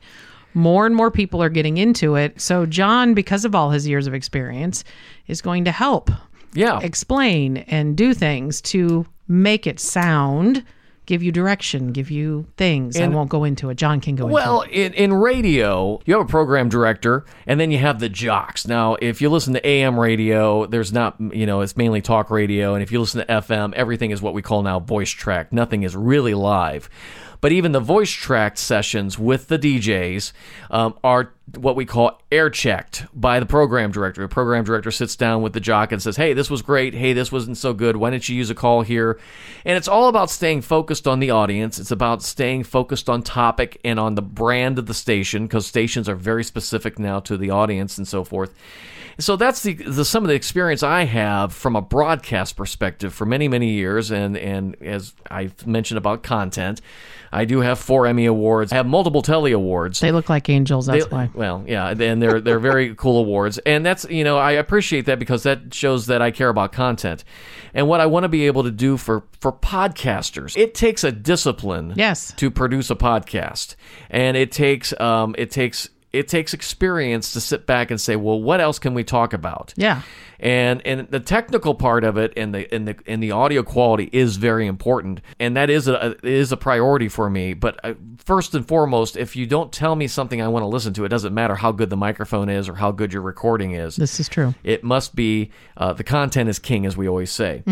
more 0.55 0.87
and 0.87 0.95
more 0.97 1.11
people 1.11 1.43
are 1.43 1.51
getting 1.51 1.77
into 1.79 2.15
it. 2.17 2.41
So, 2.41 2.67
John, 2.67 3.15
because 3.15 3.45
of 3.45 3.55
all 3.55 3.71
his 3.71 3.87
years 3.87 4.07
of 4.07 4.15
experience, 4.15 4.83
is 5.27 5.41
going 5.43 5.65
to 5.67 5.73
help 5.73 6.11
Yeah. 6.55 6.81
explain 6.81 7.59
and 7.69 7.97
do 7.97 8.15
things 8.15 8.61
to 8.63 9.07
make 9.29 9.67
it 9.67 9.79
sound, 9.79 10.65
give 11.09 11.23
you 11.23 11.33
direction, 11.33 11.91
give 11.91 12.11
you 12.11 12.47
things. 12.59 13.01
I 13.01 13.09
won't 13.09 13.31
go 13.31 13.43
into 13.45 13.71
it. 13.71 13.77
John 13.77 13.99
can 13.99 14.15
go 14.15 14.27
Well, 14.27 14.61
into 14.61 14.79
it. 14.79 14.95
in, 14.95 15.11
in 15.11 15.15
radio, 15.15 16.01
you 16.05 16.13
have 16.15 16.23
a 16.27 16.29
program 16.29 16.69
director, 16.69 17.25
and 17.47 17.59
then 17.59 17.71
you 17.71 17.79
have 17.79 17.99
the 17.99 18.11
jocks. 18.11 18.69
Now, 18.69 18.97
if 19.01 19.23
you 19.23 19.31
listen 19.31 19.55
to 19.55 19.67
AM 19.67 19.99
radio, 19.99 20.67
there's 20.67 20.93
not, 20.93 21.17
you 21.19 21.47
know, 21.47 21.63
it's 21.63 21.79
mainly 21.79 22.03
talk 22.03 22.31
radio. 22.31 22.75
And 22.75 22.83
if 22.83 22.93
you 22.93 23.01
listen 23.01 23.27
to 23.27 23.33
FM, 23.33 23.73
everything 23.73 24.11
is 24.11 24.21
what 24.21 24.35
we 24.35 24.43
call 24.43 24.63
now 24.63 24.81
voice 24.81 25.11
track. 25.11 25.51
Nothing 25.51 25.83
is 25.83 25.97
really 25.97 26.35
live. 26.35 26.91
But 27.41 27.53
even 27.53 27.73
the 27.73 27.81
voice 27.81 28.11
tracked 28.11 28.59
sessions 28.59 29.19
with 29.19 29.49
the 29.49 29.59
DJs 29.59 30.33
um, 30.71 30.99
are 31.05 31.33
what 31.57 31.77
we 31.77 31.87
call 31.87 32.21
air 32.31 32.51
checked 32.51 33.07
by 33.15 33.41
the 33.41 33.47
program 33.47 33.91
director. 33.91 34.23
The 34.23 34.29
program 34.29 34.65
director 34.65 34.91
sits 34.91 35.17
down 35.17 35.41
with 35.41 35.53
the 35.53 35.61
jock 35.61 35.93
and 35.93 36.03
says, 36.03 36.17
Hey, 36.17 36.33
this 36.35 36.51
was 36.51 36.63
great. 36.63 36.95
Hey, 36.95 37.13
this 37.13 37.33
wasn't 37.33 37.57
so 37.57 37.73
good. 37.73 37.97
Why 37.97 38.11
didn't 38.11 38.29
you 38.29 38.37
use 38.37 38.51
a 38.51 38.55
call 38.55 38.83
here? 38.83 39.19
And 39.65 39.77
it's 39.77 39.89
all 39.89 40.09
about 40.09 40.31
staying 40.31 40.63
focused 40.63 41.07
on 41.07 41.21
the 41.21 41.31
audience. 41.31 41.79
It's 41.79 41.91
about 41.91 42.23
staying 42.23 42.65
focused 42.65 43.09
on 43.09 43.23
topic 43.23 43.81
and 43.85 43.99
on 43.99 44.15
the 44.15 44.23
brand 44.23 44.79
of 44.79 44.87
the 44.87 44.95
station 44.95 45.47
because 45.47 45.67
stations 45.67 46.09
are 46.09 46.17
very 46.17 46.45
specific 46.45 46.99
now 46.99 47.21
to 47.21 47.37
the 47.37 47.51
audience 47.51 47.99
and 47.99 48.07
so 48.07 48.25
forth. 48.25 48.55
So 49.21 49.35
that's 49.35 49.65
the, 49.65 49.75
the 49.75 50.05
some 50.05 50.23
of 50.23 50.29
the 50.29 50.35
experience 50.35 50.85
I 50.85 51.03
have 51.03 51.53
from 51.53 51.75
a 51.75 51.83
broadcast 51.83 52.57
perspective 52.57 53.13
for 53.13 53.27
many 53.27 53.49
many 53.49 53.71
years, 53.71 54.13
and 54.13 54.37
and 54.37 54.81
as 54.81 55.13
I've 55.29 55.67
mentioned 55.67 55.99
about 55.99 56.23
content, 56.23 56.81
I 57.33 57.45
do 57.45 57.61
have 57.61 57.79
four 57.79 58.07
Emmy 58.07 58.27
awards. 58.27 58.73
I 58.73 58.77
have 58.77 58.87
multiple 58.87 59.23
Telly 59.23 59.53
awards. 59.53 60.01
they 60.01 60.13
look 60.13 60.29
like 60.29 60.49
angels. 60.49 60.87
That's 60.87 61.05
They- 61.05 61.11
why. 61.11 61.31
Well, 61.35 61.65
yeah, 61.67 61.89
and 61.91 62.23
they're 62.23 62.41
they're 62.41 62.59
very 62.59 62.95
cool 62.97 63.19
awards, 63.19 63.59
and 63.59 63.85
that's 63.85 64.07
you 64.09 64.25
know 64.25 64.39
I 64.39 64.53
appreciate 64.53 65.07
that 65.07 65.19
because 65.19 65.43
that 65.43 65.73
shows 65.75 66.07
that 66.07 66.23
I 66.23 66.31
care 66.31 66.49
about 66.49 66.73
content, 66.73 67.25
and 67.75 67.87
what 67.89 68.01
I 68.01 68.07
want 68.07 68.25
to 68.25 68.29
be 68.29 68.47
able 68.47 68.65
to 68.65 68.71
do 68.71 68.97
for 68.97 69.25
for 69.41 69.53
podcasters. 69.53 70.57
It 70.57 70.75
takes 70.75 71.05
a 71.05 71.13
discipline, 71.13 71.93
Yes. 71.97 72.33
to 72.37 72.51
produce 72.51 72.91
a 72.91 72.97
podcast, 72.97 73.75
and 74.11 74.37
it 74.37 74.53
takes 74.53 74.99
um 75.01 75.35
it 75.39 75.51
takes 75.51 75.89
it 76.13 76.27
takes 76.29 76.55
experience 76.55 77.33
to 77.35 77.41
sit 77.41 77.67
back 77.67 77.91
and 77.91 78.01
say, 78.01 78.17
well, 78.17 78.41
what 78.41 78.61
else 78.61 78.79
can 78.79 78.95
we 78.95 79.05
talk 79.05 79.33
about? 79.33 79.75
Yeah. 79.77 80.03
and 80.41 80.81
and 80.87 81.09
the 81.11 81.19
technical 81.21 81.75
part 81.75 82.05
of 82.05 82.17
it 82.17 82.33
and 82.37 82.55
the 82.55 82.73
and 82.73 82.87
the 82.87 82.97
and 83.07 83.21
the 83.23 83.33
audio 83.33 83.63
quality 83.65 84.09
is 84.13 84.37
very 84.37 84.67
important 84.69 85.21
and 85.41 85.57
that 85.57 85.69
is 85.69 85.89
a 85.89 86.15
is 86.25 86.53
a 86.53 86.57
priority 86.57 87.09
for 87.09 87.29
me 87.29 87.55
but 87.55 87.81
uh, 87.85 87.95
first 88.25 88.55
and 88.55 88.67
foremost 88.69 89.17
if 89.17 89.35
you 89.35 89.47
don't 89.49 89.73
tell 89.73 89.97
me 89.97 90.07
something 90.07 90.41
I 90.41 90.47
want 90.47 90.63
to 90.63 90.69
listen 90.69 90.93
to 90.95 91.05
it 91.05 91.09
doesn't 91.09 91.35
matter 91.35 91.57
how 91.57 91.73
good 91.73 91.91
the 91.91 91.97
microphone 91.97 92.49
is 92.49 92.69
or 92.69 92.77
how 92.77 92.93
good 92.93 93.13
your 93.13 93.23
recording 93.23 93.73
is 93.73 93.97
This 93.97 94.21
is 94.21 94.29
true. 94.29 94.55
it 94.63 94.85
must 94.85 95.17
be 95.17 95.51
uh, 95.77 95.93
the 95.93 96.05
content 96.05 96.49
is 96.49 96.61
king, 96.61 96.87
as 96.87 96.97
we 96.97 97.09
always 97.09 97.31
say. 97.33 97.63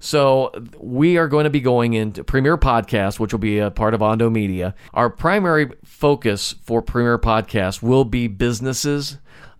So 0.00 0.52
we 0.78 1.16
are 1.18 1.28
going 1.28 1.44
to 1.44 1.50
be 1.50 1.60
going 1.60 1.94
into 1.94 2.22
Premier 2.24 2.56
Podcast, 2.56 3.18
which 3.20 3.32
will 3.32 3.40
be 3.40 3.58
a 3.58 3.70
part 3.70 3.92
of 3.94 4.02
Ondo 4.02 4.30
Media. 4.30 4.74
Our 4.94 5.10
primary 5.10 5.70
focus 5.84 6.54
for 6.62 6.80
Premier 6.82 7.18
Podcast 7.18 7.82
will 7.86 8.04
be 8.04 8.28
businesses 8.28 9.18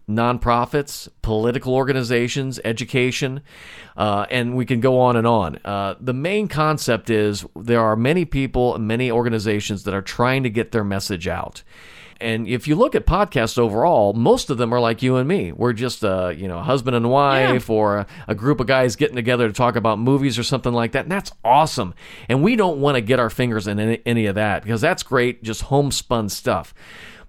nonprofits, 0.08 1.08
political 1.22 1.74
organizations, 1.74 2.60
education, 2.64 3.40
uh, 3.96 4.26
and 4.30 4.56
we 4.56 4.64
can 4.64 4.80
go 4.80 5.00
on 5.00 5.16
and 5.16 5.26
on. 5.26 5.58
Uh, 5.64 5.94
the 6.00 6.12
main 6.12 6.48
concept 6.48 7.10
is 7.10 7.44
there 7.56 7.80
are 7.80 7.96
many 7.96 8.24
people 8.24 8.74
and 8.74 8.86
many 8.86 9.10
organizations 9.10 9.82
that 9.84 9.94
are 9.94 10.02
trying 10.02 10.42
to 10.44 10.50
get 10.50 10.72
their 10.72 10.84
message 10.84 11.26
out. 11.26 11.62
And 12.18 12.48
if 12.48 12.66
you 12.66 12.76
look 12.76 12.94
at 12.94 13.04
podcasts 13.04 13.58
overall, 13.58 14.14
most 14.14 14.48
of 14.48 14.56
them 14.56 14.72
are 14.72 14.80
like 14.80 15.02
you 15.02 15.16
and 15.16 15.28
me. 15.28 15.52
We're 15.52 15.74
just 15.74 16.02
a 16.02 16.34
you 16.34 16.48
know 16.48 16.60
husband 16.60 16.96
and 16.96 17.10
wife, 17.10 17.68
yeah. 17.68 17.74
or 17.74 17.96
a, 17.98 18.06
a, 18.28 18.34
group 18.34 18.58
of 18.58 18.66
guys 18.66 18.96
getting 18.96 19.16
together 19.16 19.46
to 19.48 19.52
talk 19.52 19.76
about 19.76 19.98
movies 19.98 20.38
or 20.38 20.42
something 20.42 20.72
like 20.72 20.92
that. 20.92 21.04
And 21.04 21.12
that's 21.12 21.30
awesome. 21.44 21.94
And 22.30 22.42
we 22.42 22.56
don't 22.56 22.80
want 22.80 22.94
to 22.94 23.02
get 23.02 23.20
our 23.20 23.28
fingers 23.28 23.66
in 23.66 23.78
any, 23.78 24.00
any 24.06 24.26
of 24.26 24.36
that 24.36 24.62
because 24.62 24.80
that's 24.80 25.02
great, 25.02 25.42
just 25.42 25.62
homespun 25.62 26.30
stuff. 26.30 26.72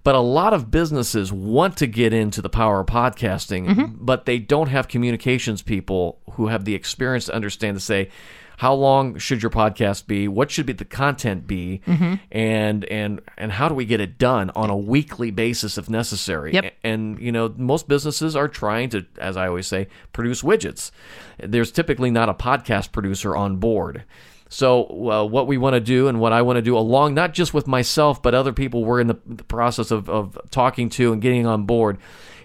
But 0.08 0.14
a 0.14 0.20
lot 0.20 0.54
of 0.54 0.70
businesses 0.70 1.30
want 1.30 1.76
to 1.76 1.86
get 1.86 2.14
into 2.14 2.40
the 2.40 2.48
power 2.48 2.80
of 2.80 2.86
podcasting, 2.86 3.66
mm-hmm. 3.66 3.94
but 3.98 4.24
they 4.24 4.38
don't 4.38 4.68
have 4.68 4.88
communications 4.88 5.60
people 5.60 6.18
who 6.30 6.46
have 6.46 6.64
the 6.64 6.74
experience 6.74 7.26
to 7.26 7.34
understand 7.34 7.76
to 7.76 7.80
say, 7.82 8.08
how 8.56 8.72
long 8.72 9.18
should 9.18 9.42
your 9.42 9.50
podcast 9.50 10.06
be? 10.06 10.26
What 10.26 10.50
should 10.50 10.64
be 10.64 10.72
the 10.72 10.86
content 10.86 11.46
be? 11.46 11.82
Mm-hmm. 11.86 12.14
And 12.32 12.86
and 12.86 13.20
and 13.36 13.52
how 13.52 13.68
do 13.68 13.74
we 13.74 13.84
get 13.84 14.00
it 14.00 14.16
done 14.16 14.50
on 14.56 14.70
a 14.70 14.76
weekly 14.78 15.30
basis 15.30 15.76
if 15.76 15.90
necessary? 15.90 16.54
Yep. 16.54 16.72
And 16.82 17.20
you 17.20 17.30
know, 17.30 17.54
most 17.58 17.86
businesses 17.86 18.34
are 18.34 18.48
trying 18.48 18.88
to, 18.88 19.04
as 19.18 19.36
I 19.36 19.46
always 19.46 19.66
say, 19.66 19.88
produce 20.14 20.40
widgets. 20.40 20.90
There's 21.38 21.70
typically 21.70 22.10
not 22.10 22.30
a 22.30 22.34
podcast 22.34 22.92
producer 22.92 23.36
on 23.36 23.58
board. 23.58 24.04
So, 24.48 25.10
uh, 25.10 25.24
what 25.24 25.46
we 25.46 25.58
want 25.58 25.74
to 25.74 25.80
do 25.80 26.08
and 26.08 26.20
what 26.20 26.32
I 26.32 26.42
want 26.42 26.56
to 26.56 26.62
do, 26.62 26.76
along 26.76 27.14
not 27.14 27.34
just 27.34 27.52
with 27.52 27.66
myself, 27.66 28.22
but 28.22 28.34
other 28.34 28.52
people 28.52 28.84
we're 28.84 29.00
in 29.00 29.06
the, 29.06 29.18
the 29.26 29.44
process 29.44 29.90
of, 29.90 30.08
of 30.08 30.38
talking 30.50 30.88
to 30.90 31.12
and 31.12 31.20
getting 31.20 31.46
on 31.46 31.64
board, 31.64 31.98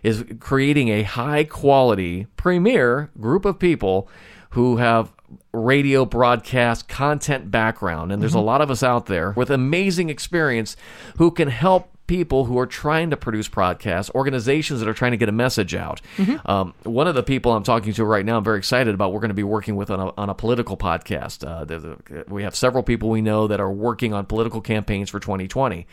is 0.04 0.26
creating 0.40 0.90
a 0.90 1.04
high 1.04 1.46
quality, 1.46 2.28
premier 2.36 3.10
group 3.20 3.46
of 3.46 3.58
people 3.58 4.10
who 4.52 4.78
have 4.78 5.14
radio 5.52 6.06
broadcast 6.06 6.88
content 6.88 7.52
background. 7.52 8.12
And 8.12 8.22
there's 8.22 8.32
mm-hmm. 8.32 8.40
a 8.40 8.44
lot 8.44 8.62
of 8.62 8.72
us 8.72 8.84
out 8.84 9.06
there 9.08 9.32
with 9.32 9.50
amazing 9.50 10.10
experience 10.10 10.76
who 11.18 11.32
can 11.32 11.48
help 11.48 11.90
people 12.08 12.46
who 12.46 12.60
are 12.60 12.68
trying 12.68 13.10
to 13.10 13.18
produce 13.18 13.48
podcasts, 13.48 14.14
organizations 14.14 14.80
that 14.80 14.90
are 14.90 14.94
trying 14.94 15.12
to 15.12 15.18
get 15.18 15.30
a 15.30 15.34
message 15.34 15.74
out. 15.74 16.02
Mm-hmm. 16.18 16.50
Um, 16.50 16.74
one 16.84 17.08
of 17.08 17.16
the 17.16 17.24
people 17.24 17.54
I'm 17.54 17.64
talking 17.64 17.94
to 17.94 18.06
right 18.06 18.26
now, 18.26 18.38
I'm 18.38 18.44
very 18.44 18.58
excited 18.58 18.94
about. 18.94 19.14
We're 19.14 19.22
going 19.22 19.30
to 19.30 19.36
be 19.36 19.44
working 19.44 19.76
with 19.76 19.90
on 19.90 20.00
a, 20.00 20.14
on 20.18 20.30
a 20.30 20.34
political 20.34 20.76
podcast. 20.76 21.44
Uh, 21.48 22.24
we 22.28 22.44
have 22.44 22.56
several 22.56 22.84
people 22.84 23.10
we 23.10 23.22
know 23.22 23.48
that 23.48 23.60
are 23.60 23.72
working 23.72 24.14
on 24.14 24.26
political 24.26 24.62
campaigns 24.62 25.10
for 25.10 25.20
2020. 25.20 25.88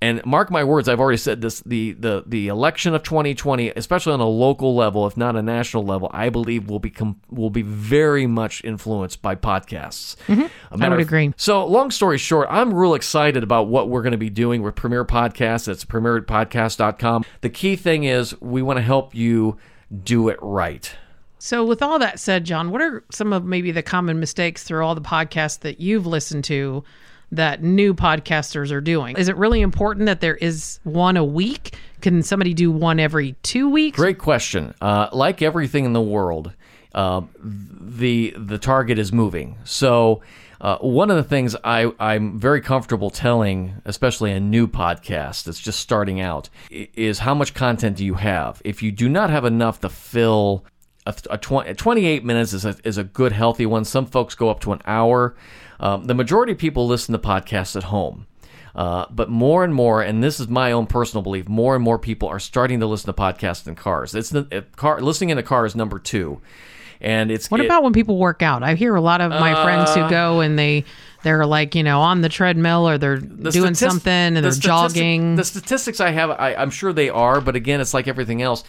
And 0.00 0.24
mark 0.24 0.50
my 0.50 0.62
words, 0.62 0.88
I've 0.88 1.00
already 1.00 1.18
said 1.18 1.40
this: 1.40 1.60
the 1.66 1.92
the 1.92 2.22
the 2.24 2.48
election 2.48 2.94
of 2.94 3.02
2020, 3.02 3.70
especially 3.70 4.12
on 4.12 4.20
a 4.20 4.28
local 4.28 4.76
level, 4.76 5.06
if 5.08 5.16
not 5.16 5.34
a 5.34 5.42
national 5.42 5.84
level, 5.84 6.08
I 6.12 6.28
believe 6.28 6.70
will 6.70 6.78
become 6.78 7.20
will 7.28 7.50
be 7.50 7.62
very 7.62 8.26
much 8.26 8.62
influenced 8.62 9.22
by 9.22 9.34
podcasts. 9.34 10.14
Mm-hmm. 10.26 10.82
I 10.82 10.88
would 10.88 11.00
of, 11.00 11.06
agree. 11.06 11.34
So, 11.36 11.66
long 11.66 11.90
story 11.90 12.16
short, 12.18 12.46
I'm 12.48 12.72
real 12.72 12.94
excited 12.94 13.42
about 13.42 13.66
what 13.66 13.88
we're 13.88 14.02
going 14.02 14.12
to 14.12 14.18
be 14.18 14.30
doing 14.30 14.62
with 14.62 14.76
Premier 14.76 15.04
Podcasts. 15.04 15.66
It's 15.66 15.84
premierpodcast.com. 15.84 17.24
The 17.40 17.50
key 17.50 17.74
thing 17.74 18.04
is 18.04 18.40
we 18.40 18.62
want 18.62 18.76
to 18.76 18.82
help 18.82 19.16
you 19.16 19.56
do 20.04 20.28
it 20.28 20.38
right. 20.40 20.94
So, 21.40 21.64
with 21.64 21.82
all 21.82 21.98
that 21.98 22.20
said, 22.20 22.44
John, 22.44 22.70
what 22.70 22.80
are 22.80 23.04
some 23.10 23.32
of 23.32 23.44
maybe 23.44 23.72
the 23.72 23.82
common 23.82 24.20
mistakes 24.20 24.62
through 24.62 24.84
all 24.84 24.94
the 24.94 25.00
podcasts 25.00 25.60
that 25.60 25.80
you've 25.80 26.06
listened 26.06 26.44
to 26.44 26.84
that 27.32 27.62
new 27.62 27.94
podcasters 27.94 28.72
are 28.72 28.80
doing. 28.80 29.16
Is 29.16 29.28
it 29.28 29.36
really 29.36 29.60
important 29.60 30.06
that 30.06 30.20
there 30.20 30.36
is 30.36 30.80
one 30.84 31.16
a 31.16 31.24
week? 31.24 31.74
Can 32.00 32.22
somebody 32.22 32.54
do 32.54 32.70
one 32.70 33.00
every 33.00 33.32
two 33.42 33.68
weeks? 33.68 33.96
Great 33.96 34.18
question. 34.18 34.74
Uh, 34.80 35.08
like 35.12 35.42
everything 35.42 35.84
in 35.84 35.92
the 35.92 36.00
world, 36.00 36.52
uh, 36.94 37.22
the 37.40 38.34
the 38.36 38.58
target 38.58 38.98
is 38.98 39.12
moving. 39.12 39.58
So. 39.64 40.22
Uh, 40.60 40.76
one 40.78 41.08
of 41.08 41.16
the 41.16 41.22
things 41.22 41.54
I, 41.62 41.92
I'm 42.00 42.36
very 42.36 42.60
comfortable 42.60 43.10
telling, 43.10 43.80
especially 43.84 44.32
a 44.32 44.40
new 44.40 44.66
podcast 44.66 45.44
that's 45.44 45.60
just 45.60 45.78
starting 45.78 46.20
out, 46.20 46.48
is 46.68 47.20
how 47.20 47.32
much 47.32 47.54
content 47.54 47.96
do 47.98 48.04
you 48.04 48.14
have? 48.14 48.60
If 48.64 48.82
you 48.82 48.90
do 48.90 49.08
not 49.08 49.30
have 49.30 49.44
enough 49.44 49.78
to 49.82 49.88
fill 49.88 50.64
a, 51.08 51.14
a 51.30 51.38
20, 51.38 51.74
28 51.74 52.24
minutes 52.24 52.52
is 52.52 52.64
a, 52.64 52.76
is 52.84 52.98
a 52.98 53.04
good 53.04 53.32
healthy 53.32 53.66
one. 53.66 53.84
Some 53.84 54.06
folks 54.06 54.34
go 54.34 54.50
up 54.50 54.60
to 54.60 54.72
an 54.72 54.80
hour. 54.84 55.36
Um, 55.80 56.04
the 56.04 56.14
majority 56.14 56.52
of 56.52 56.58
people 56.58 56.86
listen 56.86 57.12
to 57.12 57.18
podcasts 57.18 57.76
at 57.76 57.84
home. 57.84 58.26
Uh, 58.74 59.06
but 59.10 59.28
more 59.28 59.64
and 59.64 59.74
more, 59.74 60.02
and 60.02 60.22
this 60.22 60.38
is 60.38 60.46
my 60.46 60.70
own 60.70 60.86
personal 60.86 61.22
belief, 61.22 61.48
more 61.48 61.74
and 61.74 61.82
more 61.82 61.98
people 61.98 62.28
are 62.28 62.38
starting 62.38 62.78
to 62.78 62.86
listen 62.86 63.12
to 63.12 63.12
podcasts 63.12 63.66
in 63.66 63.74
cars. 63.74 64.14
It's 64.14 64.30
the 64.30 64.46
it, 64.52 64.76
car 64.76 65.00
listening 65.00 65.30
in 65.30 65.36
the 65.36 65.42
car 65.42 65.66
is 65.66 65.74
number 65.74 65.98
two, 65.98 66.40
and 67.00 67.30
it's. 67.30 67.50
What 67.50 67.60
it, 67.60 67.66
about 67.66 67.82
when 67.82 67.92
people 67.92 68.18
work 68.18 68.40
out? 68.40 68.62
I 68.62 68.74
hear 68.74 68.94
a 68.94 69.00
lot 69.00 69.20
of 69.20 69.30
my 69.30 69.52
uh, 69.52 69.64
friends 69.64 69.94
who 69.94 70.08
go 70.08 70.40
and 70.40 70.56
they 70.56 70.84
they're 71.24 71.44
like 71.44 71.74
you 71.74 71.82
know 71.82 72.00
on 72.02 72.20
the 72.20 72.28
treadmill 72.28 72.88
or 72.88 72.98
they're 72.98 73.18
the 73.18 73.50
doing 73.50 73.74
something 73.74 74.12
and 74.12 74.36
the 74.36 74.42
they're 74.42 74.52
jogging. 74.52 75.34
The 75.34 75.44
statistics 75.44 75.98
I 75.98 76.10
have, 76.10 76.30
I, 76.30 76.54
I'm 76.54 76.70
sure 76.70 76.92
they 76.92 77.08
are, 77.08 77.40
but 77.40 77.56
again, 77.56 77.80
it's 77.80 77.94
like 77.94 78.06
everything 78.06 78.42
else 78.42 78.62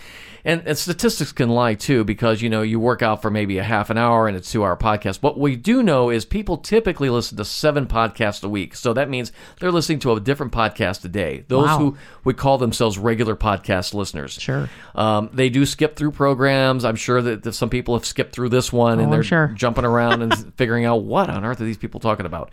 and, 0.46 0.64
and 0.66 0.78
statistics 0.78 1.32
can 1.32 1.50
lie 1.50 1.74
too 1.74 2.04
because 2.04 2.42
you 2.42 2.50
know 2.50 2.62
you 2.62 2.80
work 2.80 3.02
out 3.02 3.22
for 3.22 3.30
maybe 3.30 3.58
a 3.58 3.64
half 3.64 3.90
an 3.90 3.98
hour 3.98 4.28
and 4.28 4.38
it's 4.38 4.52
two 4.52 4.64
hour 4.64 4.78
podcast. 4.78 5.22
What 5.22 5.40
we 5.40 5.56
do 5.56 5.84
know 5.84 6.10
is 6.10 6.26
people 6.26 6.58
typically 6.58 7.10
listen 7.10 7.38
to 7.38 7.46
seven 7.46 7.88
podcasts 7.88 8.44
a 8.44 8.50
week, 8.50 8.76
so 8.76 8.94
that 8.94 9.10
means 9.10 9.32
they're 9.60 9.72
listening 9.72 10.00
to 10.00 10.14
a 10.14 10.20
different 10.20 10.52
podcast 10.52 11.04
a 11.06 11.10
day. 11.10 11.46
Those 11.48 11.68
wow. 11.68 11.78
who 11.78 11.98
would 12.24 12.38
call 12.38 12.58
themselves 12.58 12.98
regular 12.98 13.36
podcast 13.36 13.94
listeners, 13.94 14.34
sure, 14.34 14.70
um, 14.96 15.30
they 15.34 15.50
do 15.50 15.66
skip 15.66 15.96
through 15.96 16.12
programs. 16.12 16.86
I'm 16.86 16.96
sure 16.96 17.22
that, 17.22 17.50
some 17.50 17.70
people 17.70 17.96
have 17.96 18.06
skipped 18.06 18.32
through 18.32 18.50
this 18.50 18.72
one 18.72 19.00
oh, 19.00 19.04
and 19.04 19.12
they're 19.12 19.24
sure. 19.24 19.48
jumping 19.56 19.84
around 19.84 20.22
and 20.22 20.54
figuring 20.58 20.86
out 20.86 21.04
what 21.04 21.30
on 21.30 21.44
earth 21.44 21.60
are 21.60 21.66
these 21.66 21.78
people 21.78 22.00
talking 22.00 22.28
about. 22.28 22.52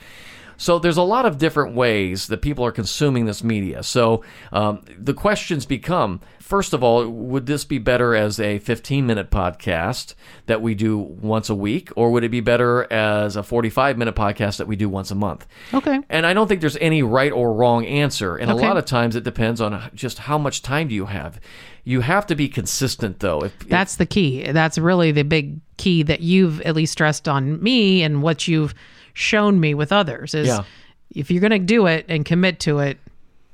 So 0.56 0.78
there's 0.78 0.96
a 0.96 1.02
lot 1.02 1.26
of 1.26 1.38
different 1.38 1.74
ways 1.74 2.28
that 2.28 2.42
people 2.42 2.64
are 2.64 2.72
consuming 2.72 3.26
this 3.26 3.44
media. 3.44 3.82
So 3.82 4.24
um, 4.52 4.82
the 4.98 5.14
questions 5.14 5.66
become 5.66 6.20
first 6.46 6.72
of 6.72 6.82
all, 6.82 7.08
would 7.08 7.46
this 7.46 7.64
be 7.64 7.78
better 7.78 8.14
as 8.14 8.38
a 8.38 8.60
15 8.60 9.04
minute 9.04 9.30
podcast 9.30 10.14
that 10.46 10.62
we 10.62 10.76
do 10.76 10.96
once 10.96 11.50
a 11.50 11.54
week, 11.54 11.90
or 11.96 12.12
would 12.12 12.22
it 12.22 12.28
be 12.28 12.40
better 12.40 12.90
as 12.92 13.34
a 13.34 13.42
45 13.42 13.98
minute 13.98 14.14
podcast 14.14 14.58
that 14.58 14.68
we 14.68 14.76
do 14.76 14.88
once 14.88 15.10
a 15.10 15.16
month? 15.16 15.44
Okay. 15.74 15.98
And 16.08 16.24
I 16.24 16.32
don't 16.32 16.46
think 16.46 16.60
there's 16.60 16.76
any 16.76 17.02
right 17.02 17.32
or 17.32 17.52
wrong 17.52 17.84
answer. 17.84 18.36
And 18.36 18.50
okay. 18.50 18.62
a 18.62 18.68
lot 18.68 18.76
of 18.76 18.84
times 18.84 19.16
it 19.16 19.24
depends 19.24 19.60
on 19.60 19.90
just 19.92 20.18
how 20.18 20.38
much 20.38 20.62
time 20.62 20.86
do 20.88 20.94
you 20.94 21.06
have. 21.06 21.40
You 21.82 22.00
have 22.00 22.26
to 22.26 22.36
be 22.36 22.48
consistent, 22.48 23.18
though. 23.18 23.40
If, 23.40 23.58
That's 23.68 23.94
if, 23.94 23.98
the 23.98 24.06
key. 24.06 24.50
That's 24.50 24.78
really 24.78 25.10
the 25.10 25.24
big 25.24 25.60
key 25.78 26.04
that 26.04 26.20
you've 26.20 26.60
at 26.62 26.76
least 26.76 26.92
stressed 26.92 27.28
on 27.28 27.60
me 27.62 28.02
and 28.02 28.22
what 28.22 28.46
you've 28.46 28.72
shown 29.16 29.58
me 29.58 29.72
with 29.72 29.92
others 29.92 30.34
is 30.34 30.46
yeah. 30.46 30.64
if 31.10 31.30
you're 31.30 31.40
going 31.40 31.50
to 31.50 31.58
do 31.58 31.86
it 31.86 32.04
and 32.08 32.24
commit 32.24 32.60
to 32.60 32.80
it, 32.80 32.98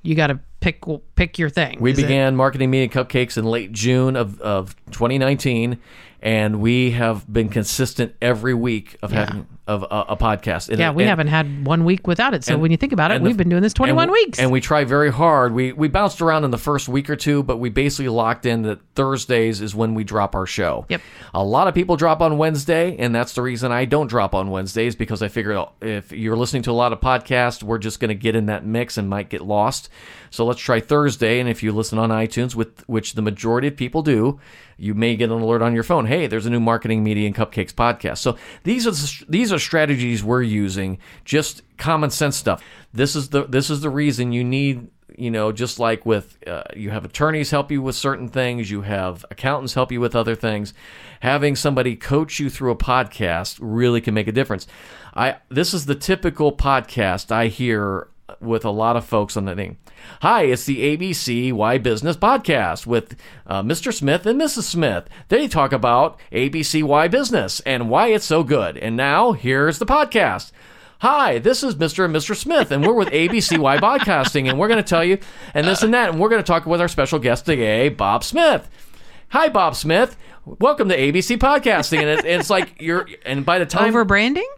you 0.02 0.16
got 0.16 0.26
to 0.26 0.40
pick 0.59 0.83
pick 1.14 1.38
your 1.38 1.49
thing. 1.49 1.81
We 1.81 1.92
began 1.95 2.35
it? 2.35 2.37
marketing 2.37 2.71
media 2.71 2.88
cupcakes 2.88 3.38
in 3.38 3.45
late 3.45 3.71
June 3.71 4.16
of, 4.16 4.40
of 4.40 4.75
2019, 4.87 5.78
and 6.21 6.61
we 6.61 6.90
have 6.90 7.33
been 7.33 7.49
consistent 7.49 8.16
every 8.21 8.54
week 8.54 8.97
of 9.02 9.12
yeah. 9.12 9.26
having 9.26 9.47
of 9.69 9.85
a, 9.85 10.04
a 10.09 10.16
podcast. 10.16 10.71
And, 10.71 10.78
yeah, 10.78 10.90
we 10.90 11.04
and, 11.04 11.11
haven't 11.11 11.28
had 11.28 11.64
one 11.64 11.85
week 11.85 12.07
without 12.07 12.35
it. 12.35 12.42
So 12.42 12.54
and, 12.54 12.62
when 12.62 12.73
you 12.73 12.76
think 12.76 12.92
about 12.92 13.12
it, 13.12 13.23
we've 13.23 13.37
the, 13.37 13.45
been 13.45 13.49
doing 13.49 13.62
this 13.62 13.73
21 13.73 14.02
and, 14.02 14.12
weeks. 14.12 14.38
And 14.40 14.50
we 14.50 14.61
try 14.61 14.83
very 14.85 15.12
hard. 15.12 15.54
We 15.54 15.73
we 15.73 15.88
bounced 15.88 16.21
around 16.21 16.45
in 16.45 16.50
the 16.50 16.59
first 16.59 16.88
week 16.88 17.09
or 17.09 17.14
two, 17.14 17.42
but 17.45 17.59
we 17.59 17.71
basically 17.71 18.09
locked 18.09 18.45
in 18.45 18.62
that 18.62 18.81
Thursdays 18.95 19.61
is 19.61 19.75
when 19.75 19.95
we 19.95 20.02
drop 20.02 20.35
our 20.35 20.47
show. 20.47 20.85
Yep. 20.88 21.00
A 21.35 21.45
lot 21.45 21.69
of 21.69 21.75
people 21.75 21.97
drop 21.97 22.21
on 22.21 22.38
Wednesday, 22.38 22.97
and 22.97 23.14
that's 23.14 23.35
the 23.35 23.42
reason 23.42 23.71
I 23.71 23.85
don't 23.85 24.09
drop 24.09 24.35
on 24.35 24.50
Wednesdays 24.50 24.97
because 24.97 25.23
I 25.23 25.28
figure 25.28 25.66
if 25.81 26.11
you're 26.11 26.37
listening 26.37 26.62
to 26.64 26.73
a 26.73 26.73
lot 26.73 26.92
of 26.92 27.00
podcasts, 27.00 27.62
we're 27.62 27.78
just 27.78 28.00
going 28.00 28.09
to 28.09 28.14
get 28.14 28.35
in 28.35 28.47
that 28.47 28.66
mix 28.66 28.99
and 28.99 29.09
might 29.09 29.28
get 29.28 29.42
lost. 29.42 29.88
So 30.31 30.47
let's 30.47 30.61
try 30.61 30.81
Thursday. 30.81 31.40
And 31.40 31.49
if 31.49 31.62
you 31.62 31.73
listen 31.73 31.99
on 31.99 32.09
iTunes, 32.09 32.54
with 32.54 32.88
which 32.88 33.12
the 33.12 33.23
majority 33.23 33.69
of 33.69 33.76
people 33.76 34.02
do, 34.02 34.40
you 34.78 34.95
may 34.95 35.14
get 35.14 35.31
an 35.31 35.40
alert 35.40 35.62
on 35.62 35.75
your 35.75 35.83
phone. 35.83 36.07
Hey, 36.07 36.26
there's 36.26 36.47
a 36.47 36.50
new 36.50 36.59
marketing 36.59 37.04
media 37.04 37.26
and 37.26 37.37
cupcakes 37.37 37.73
podcast. 37.73 38.19
So 38.19 38.37
these 38.64 38.87
are 38.87 39.25
these 39.28 39.52
are 39.53 39.59
strategies 39.59 40.25
we're 40.25 40.43
using, 40.43 40.99
just 41.25 41.63
common 41.77 42.11
sense 42.11 42.37
stuff. 42.37 42.63
This 42.93 43.17
is 43.17 43.31
the 43.31 43.45
this 43.45 43.71
is 43.71 43.81
the 43.81 43.91
reason 43.91 44.33
you 44.33 44.45
need 44.45 44.89
you 45.17 45.31
know 45.31 45.53
just 45.53 45.79
like 45.79 46.05
with 46.07 46.39
uh, 46.47 46.63
you 46.75 46.91
have 46.91 47.05
attorneys 47.05 47.51
help 47.51 47.71
you 47.71 47.83
with 47.83 47.95
certain 47.95 48.29
things 48.29 48.71
you 48.71 48.83
have 48.83 49.25
accountants 49.31 49.75
help 49.75 49.93
you 49.93 50.01
with 50.01 50.17
other 50.17 50.35
things 50.35 50.73
having 51.21 51.55
somebody 51.55 51.97
coach 51.97 52.39
you 52.39 52.49
through 52.49 52.71
a 52.71 52.77
podcast 52.77 53.59
really 53.61 54.01
can 54.01 54.15
make 54.15 54.27
a 54.27 54.33
difference 54.33 54.67
i 55.15 55.37
this 55.49 55.75
is 55.75 55.87
the 55.87 55.95
typical 55.95 56.53
podcast 56.53 57.31
i 57.31 57.47
hear 57.47 58.09
with 58.41 58.64
a 58.64 58.71
lot 58.71 58.97
of 58.97 59.05
folks 59.05 59.37
on 59.37 59.45
the 59.45 59.55
thing. 59.55 59.79
Hi, 60.21 60.45
it's 60.45 60.64
the 60.64 60.97
ABC 60.97 61.52
Why 61.52 61.79
Business 61.79 62.17
podcast 62.17 62.87
with 62.87 63.17
uh, 63.47 63.62
Mr. 63.62 63.93
Smith 63.93 64.26
and 64.26 64.41
Mrs. 64.41 64.62
Smith. 64.64 65.09
They 65.29 65.49
talk 65.49 65.73
about 65.73 66.19
ABC 66.31 66.83
Why 66.83 67.09
Business 67.09 67.61
and 67.61 67.91
why 67.91 68.09
it's 68.09 68.25
so 68.25 68.43
good. 68.43 68.76
And 68.76 68.97
now 68.97 69.33
here's 69.33 69.79
the 69.79 69.87
podcast. 69.87 70.52
Hi, 71.00 71.38
this 71.41 71.64
is 71.64 71.75
Mr. 71.75 72.05
and 72.05 72.14
Mr. 72.14 72.37
Smith, 72.37 72.71
and 72.71 72.87
we're 72.87 72.95
with 72.95 73.09
ABC 73.11 73.59
ABCY 73.59 73.81
Podcasting, 73.81 74.49
and 74.49 74.57
we're 74.57 74.69
going 74.69 74.83
to 74.83 74.88
tell 74.88 75.05
you, 75.05 75.19
and 75.52 75.67
this 75.67 75.83
and 75.83 75.93
that, 75.95 76.11
and 76.11 76.21
we're 76.21 76.29
going 76.29 76.43
to 76.43 76.47
talk 76.47 76.64
with 76.64 76.81
our 76.81 76.87
special 76.87 77.19
guest 77.19 77.45
today, 77.45 77.88
Bob 77.88 78.23
Smith. 78.23 78.69
Hi, 79.31 79.49
Bob 79.49 79.75
Smith. 79.75 80.17
Welcome 80.45 80.88
to 80.91 80.97
ABC 80.97 81.38
Podcasting, 81.38 81.99
and 81.99 82.09
it's, 82.09 82.25
it's 82.25 82.50
like 82.50 82.81
you're, 82.81 83.09
and 83.25 83.45
by 83.45 83.59
the 83.59 83.67
time 83.67 83.88
Over 83.88 84.05
branding? 84.05 84.49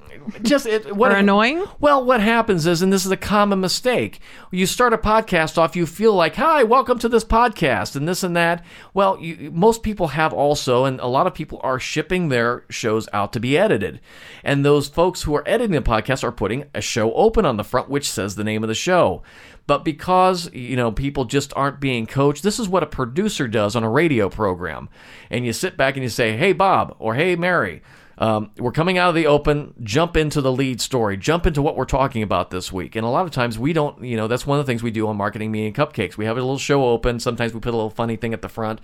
Just 0.42 0.66
it, 0.66 0.94
what 0.94 1.12
Or 1.12 1.16
annoying? 1.16 1.64
Well, 1.80 2.04
what 2.04 2.20
happens 2.20 2.66
is, 2.66 2.82
and 2.82 2.92
this 2.92 3.04
is 3.04 3.12
a 3.12 3.16
common 3.16 3.60
mistake, 3.60 4.20
you 4.50 4.66
start 4.66 4.92
a 4.92 4.98
podcast 4.98 5.58
off, 5.58 5.76
you 5.76 5.86
feel 5.86 6.14
like, 6.14 6.36
"Hi, 6.36 6.62
welcome 6.62 6.98
to 7.00 7.08
this 7.08 7.24
podcast," 7.24 7.96
and 7.96 8.08
this 8.08 8.22
and 8.22 8.36
that. 8.36 8.64
Well, 8.92 9.18
you, 9.18 9.50
most 9.50 9.82
people 9.82 10.08
have 10.08 10.32
also, 10.32 10.84
and 10.84 11.00
a 11.00 11.06
lot 11.06 11.26
of 11.26 11.34
people 11.34 11.60
are 11.62 11.78
shipping 11.78 12.28
their 12.28 12.64
shows 12.68 13.08
out 13.12 13.32
to 13.34 13.40
be 13.40 13.58
edited, 13.58 14.00
and 14.42 14.64
those 14.64 14.88
folks 14.88 15.22
who 15.22 15.34
are 15.34 15.48
editing 15.48 15.74
the 15.74 15.82
podcast 15.82 16.24
are 16.24 16.32
putting 16.32 16.64
a 16.74 16.80
show 16.80 17.12
open 17.14 17.44
on 17.44 17.56
the 17.56 17.64
front, 17.64 17.88
which 17.88 18.10
says 18.10 18.34
the 18.34 18.44
name 18.44 18.62
of 18.62 18.68
the 18.68 18.74
show. 18.74 19.22
But 19.66 19.84
because 19.84 20.52
you 20.52 20.76
know 20.76 20.92
people 20.92 21.24
just 21.24 21.52
aren't 21.56 21.80
being 21.80 22.06
coached, 22.06 22.42
this 22.42 22.60
is 22.60 22.68
what 22.68 22.82
a 22.82 22.86
producer 22.86 23.48
does 23.48 23.74
on 23.74 23.84
a 23.84 23.90
radio 23.90 24.28
program, 24.28 24.88
and 25.30 25.46
you 25.46 25.52
sit 25.52 25.76
back 25.76 25.94
and 25.94 26.02
you 26.02 26.10
say, 26.10 26.36
"Hey, 26.36 26.52
Bob," 26.52 26.94
or 26.98 27.14
"Hey, 27.14 27.36
Mary." 27.36 27.82
Um, 28.18 28.50
we're 28.58 28.72
coming 28.72 28.98
out 28.98 29.08
of 29.08 29.14
the 29.14 29.26
open, 29.26 29.74
jump 29.82 30.16
into 30.16 30.40
the 30.40 30.52
lead 30.52 30.80
story, 30.80 31.16
jump 31.16 31.46
into 31.46 31.62
what 31.62 31.76
we're 31.76 31.84
talking 31.84 32.22
about 32.22 32.50
this 32.50 32.72
week. 32.72 32.96
And 32.96 33.04
a 33.04 33.08
lot 33.08 33.24
of 33.24 33.30
times 33.32 33.58
we 33.58 33.72
don't, 33.72 34.04
you 34.04 34.16
know, 34.16 34.28
that's 34.28 34.46
one 34.46 34.58
of 34.58 34.66
the 34.66 34.70
things 34.70 34.82
we 34.82 34.90
do 34.90 35.08
on 35.08 35.16
Marketing 35.16 35.50
Me 35.50 35.66
and 35.66 35.74
Cupcakes. 35.74 36.16
We 36.16 36.24
have 36.26 36.36
a 36.36 36.40
little 36.40 36.58
show 36.58 36.84
open. 36.84 37.18
Sometimes 37.20 37.52
we 37.52 37.60
put 37.60 37.74
a 37.74 37.76
little 37.76 37.90
funny 37.90 38.16
thing 38.16 38.32
at 38.32 38.42
the 38.42 38.48
front. 38.48 38.80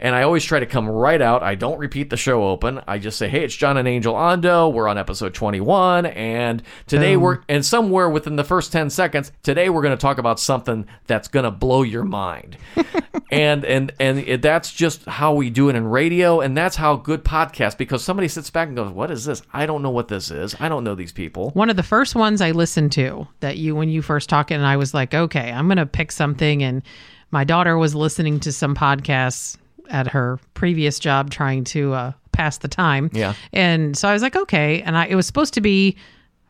And 0.00 0.14
I 0.14 0.22
always 0.22 0.44
try 0.44 0.60
to 0.60 0.66
come 0.66 0.88
right 0.88 1.20
out. 1.20 1.42
I 1.42 1.54
don't 1.54 1.78
repeat 1.78 2.10
the 2.10 2.16
show 2.16 2.44
open. 2.44 2.80
I 2.86 2.98
just 2.98 3.18
say, 3.18 3.28
hey, 3.28 3.44
it's 3.44 3.54
John 3.54 3.76
and 3.76 3.88
Angel 3.88 4.14
Ondo. 4.14 4.68
We're 4.68 4.88
on 4.88 4.98
episode 4.98 5.34
21. 5.34 6.06
And 6.06 6.62
today 6.86 7.16
we're, 7.16 7.40
and 7.48 7.64
somewhere 7.64 8.08
within 8.08 8.36
the 8.36 8.44
first 8.44 8.72
10 8.72 8.90
seconds, 8.90 9.32
today 9.42 9.70
we're 9.70 9.82
going 9.82 9.96
to 9.96 10.00
talk 10.00 10.18
about 10.18 10.40
something 10.40 10.86
that's 11.06 11.28
going 11.28 11.44
to 11.44 11.50
blow 11.50 11.82
your 11.82 12.04
mind. 12.04 12.56
and, 13.30 13.64
and, 13.64 13.92
and 13.98 14.18
it, 14.18 14.42
that's 14.42 14.72
just 14.72 15.04
how 15.06 15.34
we 15.34 15.50
do 15.50 15.68
it 15.68 15.76
in 15.76 15.86
radio. 15.86 16.40
And 16.40 16.56
that's 16.56 16.76
how 16.76 16.96
good 16.96 17.24
podcasts, 17.24 17.78
because 17.78 18.04
somebody 18.04 18.28
sits 18.28 18.50
back 18.50 18.68
and 18.68 18.76
goes, 18.76 18.92
what 18.92 19.10
is 19.10 19.24
this? 19.24 19.42
I 19.52 19.66
don't 19.66 19.82
know 19.82 19.90
what 19.90 20.08
this 20.08 20.30
is. 20.30 20.54
I 20.60 20.68
don't 20.68 20.84
know 20.84 20.94
these 20.94 21.12
people. 21.12 21.50
One 21.50 21.70
of 21.70 21.76
the 21.76 21.82
first 21.82 22.14
ones 22.14 22.40
I 22.40 22.50
listened 22.50 22.92
to 22.92 23.26
that 23.40 23.56
you 23.56 23.74
when 23.74 23.88
you 23.88 24.02
first 24.02 24.28
talked, 24.28 24.50
and 24.50 24.64
I 24.64 24.76
was 24.76 24.94
like, 24.94 25.14
okay, 25.14 25.52
I'm 25.52 25.68
gonna 25.68 25.86
pick 25.86 26.12
something. 26.12 26.62
And 26.62 26.82
my 27.30 27.44
daughter 27.44 27.76
was 27.76 27.94
listening 27.94 28.40
to 28.40 28.52
some 28.52 28.74
podcasts 28.74 29.56
at 29.90 30.08
her 30.08 30.38
previous 30.54 30.98
job, 30.98 31.30
trying 31.30 31.64
to 31.64 31.92
uh, 31.94 32.12
pass 32.32 32.58
the 32.58 32.68
time. 32.68 33.10
Yeah. 33.12 33.34
And 33.52 33.96
so 33.96 34.08
I 34.08 34.12
was 34.12 34.22
like, 34.22 34.36
okay. 34.36 34.82
And 34.82 34.96
I 34.96 35.06
it 35.06 35.14
was 35.14 35.26
supposed 35.26 35.54
to 35.54 35.60
be 35.60 35.96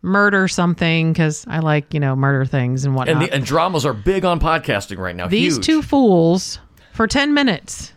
murder 0.02 0.46
something 0.46 1.12
because 1.12 1.44
I 1.48 1.58
like 1.58 1.92
you 1.92 2.00
know 2.00 2.14
murder 2.14 2.44
things 2.44 2.84
and 2.84 2.94
whatnot. 2.94 3.16
And, 3.22 3.26
the, 3.30 3.34
and 3.34 3.44
dramas 3.44 3.84
are 3.84 3.94
big 3.94 4.24
on 4.24 4.40
podcasting 4.40 4.98
right 4.98 5.16
now. 5.16 5.26
These 5.28 5.56
Huge. 5.56 5.66
two 5.66 5.82
fools 5.82 6.58
for 6.92 7.06
10 7.06 7.34
minutes 7.34 7.92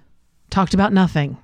talked 0.49 0.73
about 0.73 0.91
nothing. 0.93 1.37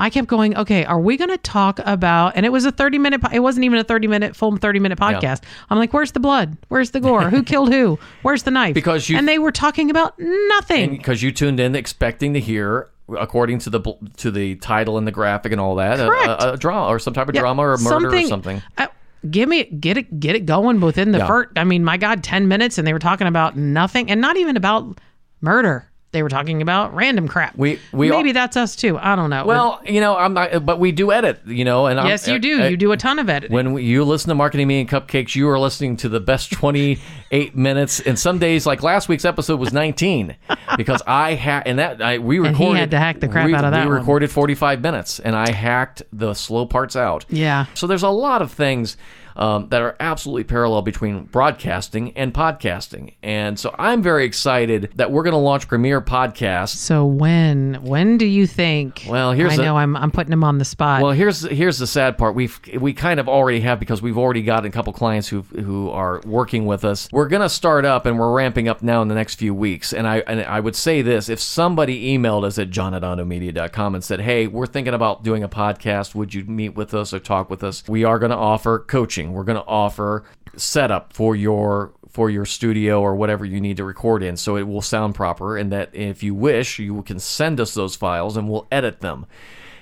I 0.00 0.10
kept 0.10 0.28
going, 0.28 0.56
okay, 0.56 0.84
are 0.84 1.00
we 1.00 1.16
going 1.16 1.30
to 1.30 1.38
talk 1.38 1.80
about, 1.80 2.34
and 2.36 2.46
it 2.46 2.50
was 2.50 2.64
a 2.64 2.70
30 2.70 2.98
minute, 2.98 3.20
it 3.32 3.40
wasn't 3.40 3.64
even 3.64 3.80
a 3.80 3.84
30 3.84 4.06
minute, 4.06 4.36
full 4.36 4.56
30 4.56 4.78
minute 4.78 4.96
podcast. 4.96 5.42
I'm 5.70 5.78
like, 5.78 5.92
where's 5.92 6.12
the 6.12 6.20
blood? 6.20 6.56
Where's 6.68 6.92
the 6.92 7.00
gore? 7.00 7.28
Who 7.30 7.42
killed 7.44 7.72
who? 7.72 7.98
Where's 8.22 8.44
the 8.44 8.52
knife? 8.52 8.74
Because 8.74 9.08
you- 9.08 9.18
and 9.18 9.26
they 9.26 9.40
were 9.40 9.50
talking 9.50 9.90
about 9.90 10.14
nothing. 10.18 10.90
because 10.90 11.20
you 11.20 11.32
tuned 11.32 11.58
in 11.58 11.74
expecting 11.74 12.34
to 12.34 12.40
hear 12.40 12.88
according 13.18 13.58
to 13.60 13.70
the 13.70 13.80
to 14.16 14.30
the 14.30 14.56
title 14.56 14.98
and 14.98 15.06
the 15.06 15.10
graphic 15.12 15.52
and 15.52 15.60
all 15.60 15.76
that 15.76 15.98
a, 16.00 16.08
a, 16.10 16.52
a 16.52 16.56
drama 16.56 16.86
or 16.88 16.98
some 16.98 17.14
type 17.14 17.28
of 17.28 17.34
Yeah, 17.34 17.40
drama 17.42 17.62
or 17.62 17.76
murder 17.78 18.14
or 18.14 18.22
something 18.22 18.62
uh, 18.76 18.86
give 19.30 19.48
me 19.48 19.64
get 19.64 19.96
it 19.96 20.20
get 20.20 20.36
it 20.36 20.44
going 20.46 20.80
within 20.80 21.12
the 21.12 21.18
Yeah. 21.18 21.26
first 21.26 21.50
i 21.56 21.64
mean 21.64 21.84
my 21.84 21.96
god 21.96 22.22
10 22.22 22.48
minutes 22.48 22.76
and 22.78 22.86
they 22.86 22.92
were 22.92 22.98
talking 22.98 23.26
about 23.26 23.56
nothing 23.56 24.10
and 24.10 24.20
not 24.20 24.36
even 24.36 24.56
about 24.56 24.98
murder 25.40 25.90
they 26.12 26.22
were 26.22 26.28
talking 26.30 26.62
about 26.62 26.94
random 26.94 27.28
crap 27.28 27.54
We- 27.56 27.78
we 27.92 28.08
maybe 28.10 28.30
all- 28.30 28.34
that's 28.34 28.56
us 28.56 28.74
too 28.76 28.96
i 28.98 29.14
don't 29.14 29.28
know 29.30 29.44
well 29.44 29.80
you 29.84 30.00
know 30.00 30.16
i'm 30.16 30.32
not 30.32 30.64
but 30.64 30.78
we 30.78 30.90
do 30.92 31.12
edit 31.12 31.40
you 31.46 31.64
know 31.64 31.86
and 31.86 31.98
yes 32.08 32.26
I'm, 32.26 32.34
you 32.34 32.38
do 32.40 32.62
uh, 32.62 32.66
you 32.68 32.76
do 32.78 32.92
a 32.92 32.96
ton 32.96 33.18
of 33.18 33.28
editing 33.28 33.54
when 33.54 33.72
we- 33.74 33.84
you 33.84 34.04
listen 34.04 34.28
to 34.30 34.34
marketing 34.34 34.66
me 34.68 34.80
and 34.80 34.88
cupcakes 34.88 35.34
you 35.36 35.48
are 35.50 35.58
listening 35.58 35.96
to 35.98 36.08
the 36.08 36.20
best 36.20 36.50
28 36.52 37.54
minutes 37.56 38.00
and 38.00 38.18
some 38.18 38.38
days 38.38 38.64
like 38.66 38.82
last 38.82 39.08
week's 39.08 39.24
episode 39.26 39.60
was 39.60 39.72
19 39.72 40.34
because 40.76 41.02
i 41.06 41.34
had 41.34 41.64
and 41.66 41.78
that 41.78 42.00
I, 42.00 42.18
we 42.18 42.38
recorded. 42.38 42.58
he 42.74 42.80
had 42.80 42.90
to 42.92 42.98
hack 42.98 43.20
the 43.20 43.28
crap 43.28 43.46
we, 43.46 43.54
out 43.54 43.64
of 43.64 43.72
that 43.72 43.84
we 43.84 43.90
one. 43.90 43.98
recorded 44.00 44.30
45 44.30 44.80
minutes 44.80 45.20
and 45.20 45.36
i 45.36 45.50
hacked 45.50 46.02
the 46.12 46.32
slow 46.34 46.64
parts 46.66 46.96
out 46.96 47.26
Yeah. 47.28 47.66
so 47.74 47.86
there's 47.86 48.02
a 48.02 48.08
lot 48.08 48.40
of 48.42 48.50
things 48.52 48.96
um, 49.38 49.68
that 49.68 49.80
are 49.80 49.96
absolutely 50.00 50.44
parallel 50.44 50.82
between 50.82 51.24
broadcasting 51.24 52.12
and 52.16 52.34
podcasting. 52.34 53.14
And 53.22 53.58
so 53.58 53.74
I'm 53.78 54.02
very 54.02 54.24
excited 54.24 54.92
that 54.96 55.12
we're 55.12 55.22
going 55.22 55.32
to 55.32 55.38
launch 55.38 55.68
Premier 55.68 56.00
Podcast. 56.00 56.74
So 56.76 57.06
when 57.06 57.74
when 57.82 58.18
do 58.18 58.26
you 58.26 58.46
think? 58.46 59.06
Well, 59.08 59.32
here's 59.32 59.58
I 59.58 59.62
know 59.62 59.76
I'm 59.76 59.96
I'm 59.96 60.10
putting 60.10 60.32
him 60.32 60.42
on 60.42 60.58
the 60.58 60.64
spot. 60.64 61.02
Well, 61.02 61.12
here's 61.12 61.42
here's 61.42 61.78
the 61.78 61.86
sad 61.86 62.18
part. 62.18 62.34
We've 62.34 62.58
we 62.78 62.92
kind 62.92 63.20
of 63.20 63.28
already 63.28 63.60
have 63.60 63.78
because 63.78 64.02
we've 64.02 64.18
already 64.18 64.42
got 64.42 64.64
a 64.64 64.70
couple 64.70 64.92
clients 64.92 65.28
who 65.28 65.42
who 65.42 65.88
are 65.90 66.20
working 66.26 66.66
with 66.66 66.84
us. 66.84 67.08
We're 67.12 67.28
going 67.28 67.42
to 67.42 67.48
start 67.48 67.84
up 67.84 68.06
and 68.06 68.18
we're 68.18 68.32
ramping 68.32 68.68
up 68.68 68.82
now 68.82 69.02
in 69.02 69.08
the 69.08 69.14
next 69.14 69.36
few 69.36 69.54
weeks. 69.54 69.92
And 69.92 70.06
I 70.08 70.18
and 70.26 70.42
I 70.42 70.58
would 70.58 70.74
say 70.74 71.00
this: 71.02 71.28
if 71.28 71.40
somebody 71.40 72.16
emailed 72.18 72.44
us 72.44 72.58
at 72.58 72.70
johnatondomedia.com 72.70 73.94
and 73.94 74.02
said, 74.02 74.20
"Hey, 74.20 74.48
we're 74.48 74.66
thinking 74.66 74.94
about 74.94 75.22
doing 75.22 75.44
a 75.44 75.48
podcast. 75.48 76.14
Would 76.16 76.34
you 76.34 76.44
meet 76.44 76.74
with 76.74 76.92
us 76.92 77.14
or 77.14 77.20
talk 77.20 77.50
with 77.50 77.62
us?" 77.62 77.84
We 77.86 78.02
are 78.02 78.18
going 78.18 78.30
to 78.30 78.36
offer 78.36 78.80
coaching. 78.80 79.27
We're 79.32 79.44
going 79.44 79.60
to 79.60 79.66
offer 79.66 80.24
setup 80.56 81.12
for 81.12 81.36
your 81.36 81.92
for 82.10 82.30
your 82.30 82.46
studio 82.46 83.00
or 83.00 83.14
whatever 83.14 83.44
you 83.44 83.60
need 83.60 83.76
to 83.76 83.84
record 83.84 84.22
in 84.22 84.36
so 84.36 84.56
it 84.56 84.62
will 84.62 84.82
sound 84.82 85.14
proper 85.14 85.56
and 85.56 85.70
that 85.70 85.94
if 85.94 86.22
you 86.22 86.34
wish 86.34 86.78
you 86.78 87.02
can 87.02 87.18
send 87.18 87.60
us 87.60 87.74
those 87.74 87.94
files 87.94 88.36
and 88.36 88.48
we'll 88.48 88.66
edit 88.72 89.00
them. 89.00 89.26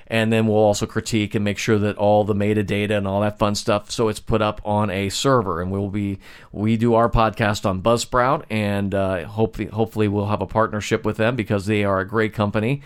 And 0.08 0.32
then 0.32 0.46
we'll 0.46 0.58
also 0.58 0.86
critique 0.86 1.34
and 1.34 1.44
make 1.44 1.58
sure 1.58 1.78
that 1.78 1.96
all 1.96 2.22
the 2.22 2.34
metadata 2.34 2.96
and 2.96 3.08
all 3.08 3.22
that 3.22 3.40
fun 3.40 3.56
stuff 3.56 3.90
so 3.90 4.08
it's 4.08 4.20
put 4.20 4.40
up 4.40 4.60
on 4.64 4.88
a 4.90 5.08
server. 5.08 5.60
And 5.60 5.70
we'll 5.70 5.88
be 5.88 6.18
we 6.52 6.76
do 6.76 6.94
our 6.94 7.08
podcast 7.08 7.64
on 7.64 7.82
buzzsprout 7.82 8.44
and 8.50 8.94
uh, 8.94 9.24
hopefully 9.24 9.68
hopefully 9.68 10.06
we'll 10.06 10.26
have 10.26 10.42
a 10.42 10.46
partnership 10.46 11.04
with 11.04 11.16
them 11.16 11.36
because 11.36 11.66
they 11.66 11.84
are 11.84 12.00
a 12.00 12.06
great 12.06 12.34
company 12.34 12.82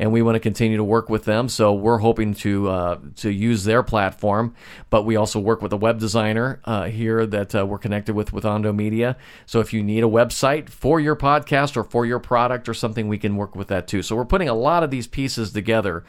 and 0.00 0.10
we 0.10 0.22
want 0.22 0.34
to 0.34 0.40
continue 0.40 0.78
to 0.78 0.84
work 0.84 1.10
with 1.10 1.26
them. 1.26 1.48
So 1.48 1.74
we're 1.74 1.98
hoping 1.98 2.34
to 2.36 2.68
uh, 2.68 2.98
to 3.16 3.30
use 3.30 3.64
their 3.64 3.82
platform 3.82 4.54
but 4.88 5.04
we 5.04 5.16
also 5.16 5.38
work 5.38 5.62
with 5.62 5.72
a 5.72 5.76
web 5.76 6.00
designer 6.00 6.60
uh, 6.64 6.84
here 6.86 7.26
that 7.26 7.54
uh, 7.54 7.64
we're 7.64 7.78
connected 7.78 8.14
with 8.14 8.32
with 8.32 8.44
ondo 8.44 8.72
media. 8.72 9.16
So 9.46 9.60
if 9.60 9.72
you 9.72 9.82
need 9.82 10.02
a 10.02 10.08
website 10.08 10.68
for 10.68 10.98
your 10.98 11.14
podcast 11.14 11.76
or 11.76 11.84
for 11.84 12.06
your 12.06 12.18
product 12.18 12.68
or 12.68 12.74
something 12.74 13.08
we 13.08 13.18
can 13.18 13.36
work 13.36 13.54
with 13.54 13.68
that 13.68 13.86
too. 13.86 14.02
So 14.02 14.16
we're 14.16 14.24
putting 14.24 14.48
a 14.48 14.54
lot 14.54 14.82
of 14.82 14.90
these 14.90 15.06
pieces 15.06 15.52
together. 15.52 16.04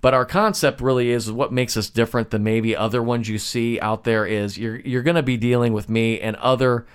But 0.00 0.14
our 0.14 0.24
concept 0.24 0.80
really 0.80 1.10
is 1.10 1.30
what 1.30 1.52
makes 1.52 1.76
us 1.76 1.88
different 1.88 2.30
than 2.30 2.42
maybe 2.42 2.74
other 2.74 3.02
ones 3.02 3.28
you 3.28 3.38
see 3.38 3.78
out 3.80 4.04
there 4.04 4.26
is 4.26 4.58
you're 4.58 4.80
you're 4.80 5.02
going 5.02 5.16
to 5.16 5.22
be 5.22 5.36
dealing 5.36 5.72
with 5.72 5.88
me 5.88 6.20
and 6.20 6.36
other 6.36 6.86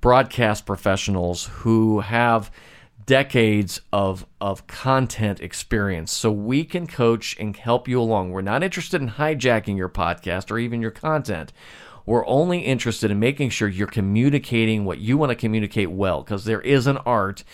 broadcast 0.00 0.66
professionals 0.66 1.46
who 1.46 2.00
have 2.00 2.50
decades 3.06 3.80
of 3.92 4.26
of 4.40 4.66
content 4.66 5.40
experience. 5.40 6.12
So 6.12 6.30
we 6.30 6.64
can 6.64 6.86
coach 6.86 7.36
and 7.38 7.56
help 7.56 7.88
you 7.88 8.00
along. 8.00 8.30
We're 8.30 8.42
not 8.42 8.62
interested 8.62 9.00
in 9.00 9.10
hijacking 9.10 9.76
your 9.76 9.88
podcast 9.88 10.50
or 10.50 10.58
even 10.58 10.80
your 10.80 10.90
content. 10.90 11.52
We're 12.06 12.26
only 12.26 12.60
interested 12.60 13.10
in 13.10 13.20
making 13.20 13.50
sure 13.50 13.68
you're 13.68 13.86
communicating 13.86 14.84
what 14.84 14.98
you 14.98 15.16
want 15.16 15.30
to 15.30 15.36
communicate 15.36 15.90
well 15.90 16.22
because 16.22 16.44
there 16.44 16.60
is 16.60 16.86
an 16.86 16.96
art 16.98 17.44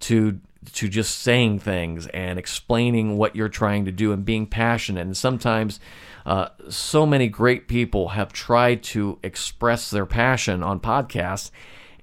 to 0.00 0.40
to 0.72 0.88
just 0.88 1.18
saying 1.18 1.58
things 1.60 2.06
and 2.08 2.38
explaining 2.38 3.16
what 3.16 3.36
you're 3.36 3.48
trying 3.48 3.84
to 3.84 3.92
do 3.92 4.12
and 4.12 4.24
being 4.24 4.46
passionate. 4.46 5.02
And 5.02 5.16
sometimes, 5.16 5.80
uh, 6.26 6.48
so 6.68 7.06
many 7.06 7.28
great 7.28 7.68
people 7.68 8.08
have 8.08 8.32
tried 8.32 8.82
to 8.84 9.18
express 9.22 9.90
their 9.90 10.06
passion 10.06 10.62
on 10.62 10.80
podcasts, 10.80 11.50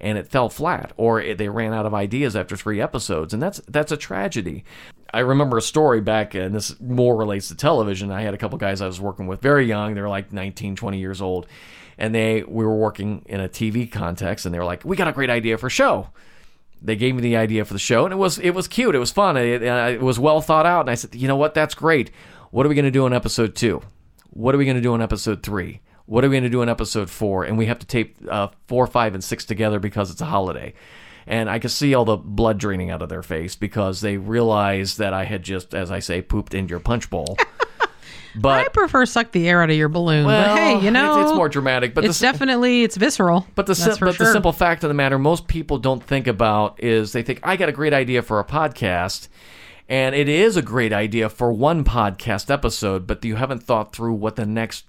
and 0.05 0.19
it 0.19 0.27
fell 0.27 0.49
flat, 0.49 0.93
or 0.97 1.19
it, 1.19 1.39
they 1.39 1.49
ran 1.49 1.73
out 1.73 1.87
of 1.87 1.93
ideas 1.95 2.35
after 2.35 2.55
three 2.55 2.79
episodes, 2.79 3.33
and 3.33 3.41
that's 3.41 3.59
that's 3.67 3.91
a 3.91 3.97
tragedy. 3.97 4.63
I 5.11 5.21
remember 5.21 5.57
a 5.57 5.63
story 5.63 5.99
back, 5.99 6.35
and 6.35 6.53
this 6.53 6.79
more 6.79 7.17
relates 7.17 7.47
to 7.47 7.55
television. 7.55 8.11
I 8.11 8.21
had 8.21 8.35
a 8.35 8.37
couple 8.37 8.59
guys 8.59 8.81
I 8.81 8.85
was 8.85 9.01
working 9.01 9.25
with, 9.25 9.41
very 9.41 9.65
young. 9.65 9.95
They 9.95 10.01
were 10.01 10.09
like 10.09 10.31
19, 10.31 10.75
20 10.75 10.99
years 10.99 11.23
old, 11.23 11.47
and 11.97 12.13
they 12.13 12.43
we 12.43 12.63
were 12.63 12.75
working 12.75 13.23
in 13.25 13.39
a 13.39 13.49
TV 13.49 13.91
context, 13.91 14.45
and 14.45 14.53
they 14.53 14.59
were 14.59 14.65
like, 14.65 14.85
"We 14.85 14.95
got 14.95 15.07
a 15.07 15.11
great 15.11 15.31
idea 15.31 15.57
for 15.57 15.67
a 15.67 15.71
show." 15.71 16.09
they 16.81 16.95
gave 16.95 17.15
me 17.15 17.21
the 17.21 17.35
idea 17.35 17.65
for 17.65 17.73
the 17.73 17.79
show, 17.79 18.05
and 18.05 18.13
it 18.13 18.17
was 18.17 18.37
it 18.37 18.51
was 18.51 18.67
cute. 18.67 18.93
It 18.93 18.99
was 18.99 19.11
fun. 19.11 19.37
It, 19.37 19.63
it 19.63 20.01
was 20.01 20.19
well 20.19 20.39
thought 20.39 20.67
out. 20.67 20.81
And 20.81 20.91
I 20.91 20.95
said, 20.95 21.15
you 21.15 21.27
know 21.27 21.35
what? 21.35 21.55
That's 21.55 21.73
great. 21.73 22.11
What 22.51 22.63
are 22.63 22.69
we 22.69 22.75
going 22.75 22.85
to 22.85 22.91
do 22.91 23.07
in 23.07 23.13
episode 23.13 23.55
two? 23.55 23.81
What 24.29 24.53
are 24.53 24.59
we 24.59 24.65
going 24.65 24.77
to 24.77 24.81
do 24.81 24.93
in 24.93 25.01
episode 25.01 25.41
three? 25.41 25.81
What 26.05 26.23
are 26.23 26.29
we 26.29 26.35
going 26.35 26.43
to 26.43 26.49
do 26.49 26.61
in 26.61 26.69
episode 26.69 27.09
four? 27.09 27.45
And 27.45 27.57
we 27.57 27.65
have 27.65 27.79
to 27.79 27.85
tape 27.85 28.17
uh, 28.29 28.49
four, 28.67 28.85
five, 28.87 29.13
and 29.15 29.23
six 29.23 29.45
together 29.45 29.79
because 29.79 30.11
it's 30.11 30.21
a 30.21 30.25
holiday. 30.25 30.73
And 31.27 31.49
I 31.49 31.57
could 31.57 31.71
see 31.71 31.95
all 31.95 32.05
the 32.05 32.17
blood 32.17 32.59
draining 32.59 32.91
out 32.91 33.01
of 33.01 33.09
their 33.09 33.23
face 33.23 33.55
because 33.55 34.01
they 34.01 34.17
realized 34.17 34.99
that 34.99 35.13
I 35.13 35.25
had 35.25 35.41
just, 35.41 35.73
as 35.73 35.89
I 35.89 35.99
say, 35.99 36.21
pooped 36.21 36.53
in 36.53 36.67
your 36.67 36.79
punch 36.79 37.09
bowl. 37.09 37.37
But 38.37 38.65
I 38.65 38.67
prefer 38.67 39.05
suck 39.05 39.31
the 39.31 39.47
air 39.47 39.63
out 39.63 39.69
of 39.69 39.75
your 39.75 39.87
balloon. 39.89 40.25
well, 40.25 40.55
but 40.55 40.59
hey, 40.59 40.83
you 40.83 40.91
know, 40.91 41.21
it's, 41.21 41.29
it's 41.29 41.37
more 41.37 41.49
dramatic. 41.49 41.93
But 41.93 42.05
it's 42.05 42.19
the, 42.19 42.23
definitely 42.23 42.83
it's 42.83 42.97
visceral. 42.97 43.47
But 43.55 43.65
the 43.65 43.75
sim- 43.75 43.95
but 43.99 44.15
sure. 44.15 44.25
the 44.25 44.31
simple 44.31 44.51
fact 44.51 44.83
of 44.83 44.89
the 44.89 44.93
matter, 44.93 45.17
most 45.17 45.47
people 45.47 45.77
don't 45.77 46.03
think 46.03 46.27
about 46.27 46.83
is 46.83 47.13
they 47.13 47.23
think 47.23 47.39
I 47.43 47.55
got 47.55 47.69
a 47.69 47.71
great 47.71 47.93
idea 47.93 48.21
for 48.21 48.39
a 48.39 48.43
podcast, 48.43 49.29
and 49.87 50.13
it 50.13 50.27
is 50.27 50.57
a 50.57 50.61
great 50.61 50.91
idea 50.91 51.29
for 51.29 51.51
one 51.51 51.83
podcast 51.83 52.51
episode, 52.51 53.07
but 53.07 53.23
you 53.23 53.35
haven't 53.35 53.63
thought 53.63 53.95
through 53.95 54.13
what 54.13 54.35
the 54.35 54.45
next 54.45 54.85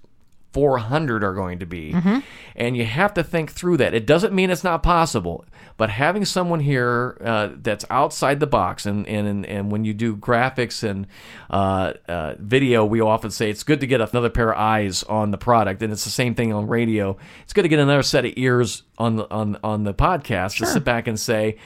400 0.53 1.23
are 1.23 1.33
going 1.33 1.59
to 1.59 1.65
be, 1.65 1.91
Mm-hmm. 1.93 2.19
and 2.55 2.75
you 2.77 2.85
have 2.85 3.13
to 3.15 3.23
think 3.23 3.51
through 3.51 3.77
that. 3.77 3.93
It 3.93 4.05
doesn't 4.07 4.33
mean 4.33 4.49
it's 4.49 4.63
not 4.63 4.81
possible, 4.81 5.45
but 5.77 5.89
having 5.89 6.25
someone 6.25 6.59
here 6.61 7.17
uh, 7.23 7.49
that's 7.61 7.85
outside 7.89 8.39
the 8.39 8.47
box, 8.47 8.85
and 8.85 9.07
and 9.07 9.45
and 9.45 9.71
when 9.71 9.85
you 9.85 9.93
do 9.93 10.15
graphics 10.15 10.83
and 10.87 11.05
uh, 11.51 11.93
uh, 12.07 12.33
video, 12.39 12.83
we 12.85 13.01
often 13.01 13.29
say 13.29 13.49
it's 13.49 13.63
good 13.63 13.79
to 13.81 13.87
get 13.87 14.01
another 14.01 14.29
pair 14.29 14.51
of 14.51 14.57
eyes 14.57 15.03
on 15.03 15.31
the 15.31 15.37
product, 15.37 15.81
and 15.83 15.91
it's 15.93 16.03
the 16.05 16.09
same 16.09 16.33
thing 16.33 16.51
on 16.53 16.67
radio. 16.67 17.17
It's 17.43 17.53
good 17.53 17.63
to 17.63 17.69
get 17.69 17.79
another 17.79 18.03
set 18.03 18.25
of 18.25 18.33
ears 18.37 18.83
on 18.97 19.17
the 19.17 19.29
on 19.29 19.57
on 19.63 19.83
the 19.83 19.93
podcast 19.93 20.57
to 20.57 20.65
sit 20.65 20.83
back 20.83 21.07
and 21.07 21.19
say. 21.19 21.57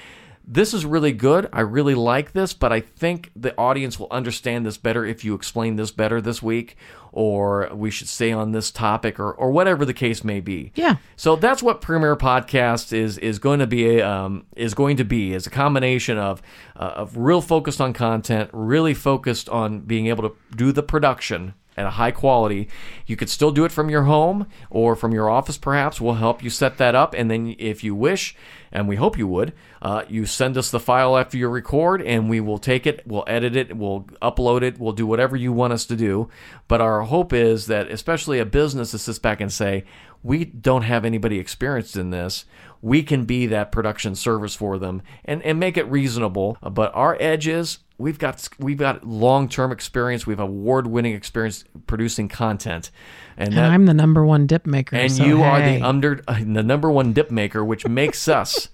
This 0.45 0.73
is 0.73 0.86
really 0.86 1.12
good. 1.12 1.47
I 1.54 1.62
really 1.62 1.95
like 1.95 2.34
this, 2.34 2.54
but 2.54 2.73
I 2.73 2.82
think 2.82 3.32
the 3.36 3.56
audience 3.58 3.99
will 3.99 4.08
understand 4.12 4.65
this 4.65 4.77
better 4.77 5.06
if 5.06 5.23
you 5.23 5.34
explain 5.34 5.75
this 5.75 5.91
better 5.91 6.19
this 6.19 6.41
week, 6.41 6.77
or 7.12 7.69
we 7.73 7.91
should 7.91 8.08
stay 8.08 8.32
on 8.32 8.51
this 8.51 8.71
topic, 8.71 9.19
or, 9.19 9.32
or 9.32 9.51
whatever 9.51 9.86
the 9.86 9.93
case 9.93 10.23
may 10.23 10.39
be. 10.39 10.71
Yeah. 10.75 10.97
So 11.15 11.36
that's 11.36 11.62
what 11.62 11.82
Premier 11.82 12.15
Podcast 12.15 12.91
is 12.93 13.17
is 13.17 13.39
going 13.39 13.60
to 13.60 13.67
be 13.67 14.01
um, 14.01 14.45
is 14.56 14.73
going 14.73 14.97
to 14.97 15.04
be 15.04 15.34
is 15.34 15.47
a 15.47 15.51
combination 15.51 16.17
of 16.17 16.41
uh, 16.75 16.93
of 16.95 17.17
real 17.17 17.41
focused 17.41 17.80
on 17.80 17.93
content, 17.93 18.49
really 18.51 18.93
focused 18.93 19.47
on 19.49 19.82
being 19.82 20.08
able 20.08 20.27
to 20.30 20.36
do 20.56 20.71
the 20.71 20.84
production 20.84 21.54
at 21.77 21.86
a 21.86 21.91
high 21.91 22.12
quality. 22.12 22.67
You 23.06 23.15
could 23.15 23.30
still 23.30 23.51
do 23.51 23.65
it 23.65 23.71
from 23.71 23.89
your 23.89 24.04
home 24.04 24.47
or 24.69 24.95
from 24.95 25.13
your 25.13 25.30
office, 25.30 25.58
perhaps. 25.58 26.01
We'll 26.01 26.15
help 26.15 26.43
you 26.43 26.49
set 26.49 26.77
that 26.77 26.95
up, 26.95 27.13
and 27.13 27.30
then 27.30 27.56
if 27.58 27.84
you 27.84 27.95
wish, 27.95 28.36
and 28.71 28.88
we 28.88 28.95
hope 28.95 29.17
you 29.17 29.27
would, 29.27 29.53
uh, 29.81 30.03
you 30.07 30.25
send 30.25 30.57
us 30.57 30.71
the 30.71 30.79
file 30.79 31.17
after 31.17 31.38
you 31.38 31.47
record, 31.47 32.01
and 32.01 32.29
we 32.29 32.39
will 32.39 32.57
take 32.57 32.88
it, 32.88 33.01
we'll 33.05 33.23
edit 33.27 33.55
it, 33.55 33.75
we'll 33.75 34.01
upload 34.21 34.62
it, 34.62 34.79
we'll 34.79 34.93
do 34.93 35.05
whatever 35.05 35.36
you 35.36 35.51
want 35.51 35.73
us 35.73 35.86
to 35.86 35.95
do. 35.95 36.29
But 36.67 36.81
our 36.81 37.01
hope 37.01 37.34
is 37.34 37.67
that, 37.67 37.91
especially 37.91 38.39
a 38.39 38.45
business 38.45 38.91
that 38.91 38.99
sits 38.99 39.19
back 39.19 39.41
and 39.41 39.51
say, 39.51 39.84
we 40.23 40.45
don't 40.45 40.84
have 40.84 41.03
anybody 41.03 41.39
experienced 41.39 41.97
in 41.97 42.12
this. 42.12 42.45
We 42.81 43.03
can 43.03 43.25
be 43.25 43.47
that 43.47 43.71
production 43.71 44.15
service 44.15 44.55
for 44.55 44.77
them 44.77 45.01
and, 45.25 45.41
and 45.43 45.60
make 45.60 45.77
it 45.77 45.89
reasonable. 45.89 46.57
But 46.62 46.93
our 46.95 47.17
edge 47.19 47.47
is 47.47 47.79
we've 48.02 48.20
got 48.20 48.48
we've 48.60 48.78
got 48.78 49.06
long 49.06 49.48
term 49.48 49.72
experience. 49.72 50.26
We 50.26 50.34
have 50.34 50.40
award 50.40 50.88
winning 50.88 51.14
experience 51.14 51.64
producing 51.88 52.28
content, 52.28 52.92
and 53.38 53.50
and 53.50 53.58
that, 53.58 53.72
I'm 53.72 53.86
the 53.86 53.94
number 53.94 54.26
one 54.26 54.48
dip 54.48 54.66
maker. 54.66 54.96
and 54.96 55.12
so 55.12 55.24
you 55.24 55.44
are 55.44 55.62
the 55.62 55.82
under 55.82 56.22
uh, 56.28 56.40
the 56.40 56.64
number 56.64 56.92
one 56.92 57.14
dip 57.14 57.32
maker, 57.32 57.64
which 57.64 57.88
makes 57.88 58.28
us 58.28 58.70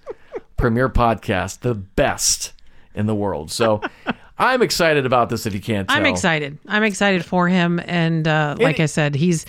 Premier 0.56 0.88
Podcast 0.88 1.60
the 1.60 1.74
best 1.74 2.52
in 2.94 3.06
the 3.06 3.14
world. 3.14 3.50
So 3.50 3.82
I'm 4.38 4.62
excited 4.62 5.04
about 5.06 5.28
this. 5.28 5.46
If 5.46 5.54
you 5.54 5.60
can't, 5.60 5.88
tell. 5.88 5.96
I'm 5.96 6.06
excited. 6.06 6.58
I'm 6.66 6.82
excited 6.82 7.24
for 7.24 7.48
him. 7.48 7.80
And 7.84 8.26
uh, 8.26 8.56
like 8.58 8.80
I 8.80 8.86
said, 8.86 9.14
he's. 9.14 9.46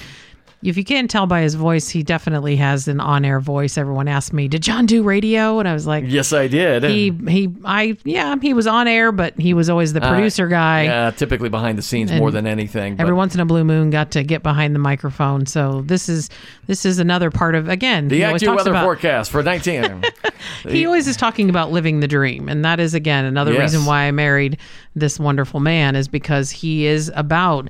If 0.62 0.76
you 0.76 0.84
can't 0.84 1.10
tell 1.10 1.26
by 1.26 1.39
his 1.41 1.56
voice, 1.56 1.88
he 1.88 2.04
definitely 2.04 2.58
has 2.58 2.89
an 2.89 3.00
on-air 3.00 3.39
voice. 3.39 3.78
Everyone 3.78 4.10
asked 4.10 4.34
me, 4.34 4.50
"Did 4.50 4.62
John 4.62 4.86
do 4.86 5.04
radio?" 5.04 5.60
And 5.60 5.67
I 5.69 5.74
was 5.74 5.88
like, 5.88 6.04
Yes, 6.08 6.34
I 6.34 6.48
did. 6.50 6.84
"He, 6.84 7.12
he, 7.30 7.50
I, 7.63 7.95
yeah, 8.04 8.36
he 8.41 8.54
was 8.54 8.67
on 8.67 8.86
air, 8.88 9.13
but 9.13 9.39
he 9.39 9.54
was 9.54 9.69
always 9.69 9.93
the 9.93 10.04
uh, 10.04 10.10
producer 10.12 10.50
guy. 10.50 10.84
yeah, 10.84 11.12
typically 11.12 11.48
behind 11.48 11.78
the 11.78 11.82
scenes 11.82 12.12
more 12.12 12.30
than 12.30 12.45
anything. 12.45 12.98
but- 12.98 13.04
Every 13.04 13.15
once 13.15 13.34
in 13.36 13.39
a 13.39 13.45
blue 13.45 13.63
moon, 13.63 13.89
got 13.89 14.12
to 14.12 14.24
get 14.24 14.43
behind 14.43 14.76
the 14.76 14.80
microphone. 14.80 15.45
So 15.45 15.82
this 15.86 16.10
is 16.10 16.30
this 16.67 16.86
is 16.86 17.00
another 17.00 17.32
part 17.32 17.56
of 17.56 17.69
again. 17.69 18.10
the 18.10 18.22
AccuWeather 18.22 18.39
talks 18.45 18.65
about 18.65 18.84
forecast 18.84 19.32
for 19.32 19.41
19. 19.41 20.04
he 20.67 20.86
always 20.86 21.08
is 21.08 21.15
talking 21.15 21.50
about 21.50 21.72
living 21.72 22.02
the 22.02 22.08
dream 22.08 22.50
and 22.50 22.65
that 22.65 22.80
is 22.82 22.93
again 22.93 23.24
another 23.26 23.54
Yes. 23.54 23.62
reason 23.62 23.86
why 23.86 24.04
i 24.04 24.12
married 24.12 24.58
this 24.95 25.19
wonderful 25.19 25.60
man 25.60 25.95
is 25.95 26.08
because 26.08 26.52
he 26.52 26.86
is 26.86 27.12
about 27.15 27.69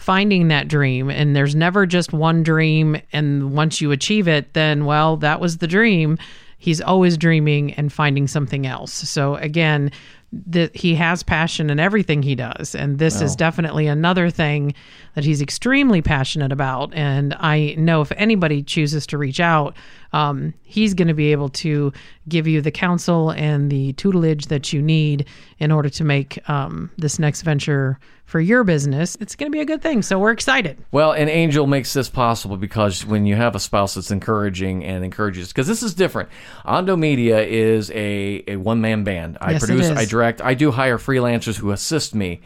finding 0.00 0.48
that 0.48 0.66
dream 0.66 1.10
and 1.10 1.36
there's 1.36 1.54
never 1.54 1.84
just 1.84 2.10
one 2.10 2.42
dream 2.42 2.96
and 3.12 3.52
once 3.52 3.82
you 3.82 3.92
achieve 3.92 4.26
it 4.26 4.54
then 4.54 4.86
well 4.86 5.18
that 5.18 5.40
was 5.40 5.58
the 5.58 5.66
dream. 5.66 6.16
He's 6.56 6.80
always 6.80 7.18
dreaming 7.18 7.74
and 7.74 7.92
finding 7.92 8.26
something 8.26 8.66
else. 8.66 8.92
So 8.92 9.34
again 9.36 9.90
that 10.32 10.74
he 10.74 10.94
has 10.94 11.22
passion 11.22 11.68
in 11.68 11.78
everything 11.78 12.22
he 12.22 12.34
does 12.34 12.74
and 12.74 12.98
this 12.98 13.20
is 13.20 13.34
definitely 13.36 13.88
another 13.88 14.30
thing 14.30 14.72
that 15.14 15.24
he's 15.24 15.42
extremely 15.42 16.00
passionate 16.00 16.52
about 16.52 16.94
and 16.94 17.34
i 17.40 17.74
know 17.76 18.00
if 18.00 18.12
anybody 18.12 18.62
chooses 18.62 19.08
to 19.08 19.18
reach 19.18 19.40
out 19.40 19.74
um, 20.12 20.54
he's 20.62 20.94
going 20.94 21.08
to 21.08 21.14
be 21.14 21.32
able 21.32 21.48
to 21.48 21.92
give 22.28 22.46
you 22.46 22.60
the 22.60 22.70
counsel 22.70 23.30
and 23.30 23.70
the 23.70 23.92
tutelage 23.94 24.46
that 24.46 24.72
you 24.72 24.82
need 24.82 25.26
in 25.58 25.70
order 25.70 25.88
to 25.88 26.04
make 26.04 26.38
um, 26.48 26.90
this 26.98 27.18
next 27.18 27.42
venture 27.42 27.98
for 28.24 28.40
your 28.40 28.62
business 28.62 29.16
it's 29.20 29.34
going 29.34 29.50
to 29.50 29.54
be 29.54 29.60
a 29.60 29.64
good 29.64 29.82
thing 29.82 30.02
so 30.02 30.18
we're 30.18 30.30
excited 30.30 30.78
Well, 30.92 31.12
and 31.12 31.28
Angel 31.28 31.66
makes 31.66 31.92
this 31.92 32.08
possible 32.08 32.56
because 32.56 33.04
when 33.04 33.26
you 33.26 33.36
have 33.36 33.54
a 33.54 33.60
spouse 33.60 33.94
that's 33.94 34.10
encouraging 34.10 34.84
and 34.84 35.04
encourages, 35.04 35.48
because 35.48 35.66
this 35.66 35.82
is 35.82 35.94
different. 35.94 36.28
Ondo 36.64 36.96
Media 36.96 37.42
is 37.42 37.90
a, 37.90 38.44
a 38.46 38.56
one 38.56 38.80
man 38.80 39.04
band. 39.04 39.38
I 39.40 39.52
Yes, 39.52 39.66
produce. 39.66 39.90
I 39.90 40.04
direct, 40.04 40.40
I 40.40 40.54
do 40.54 40.70
hire 40.70 40.98
freelancers 40.98 41.56
who 41.56 41.70
assist 41.72 42.14
me. 42.14 42.40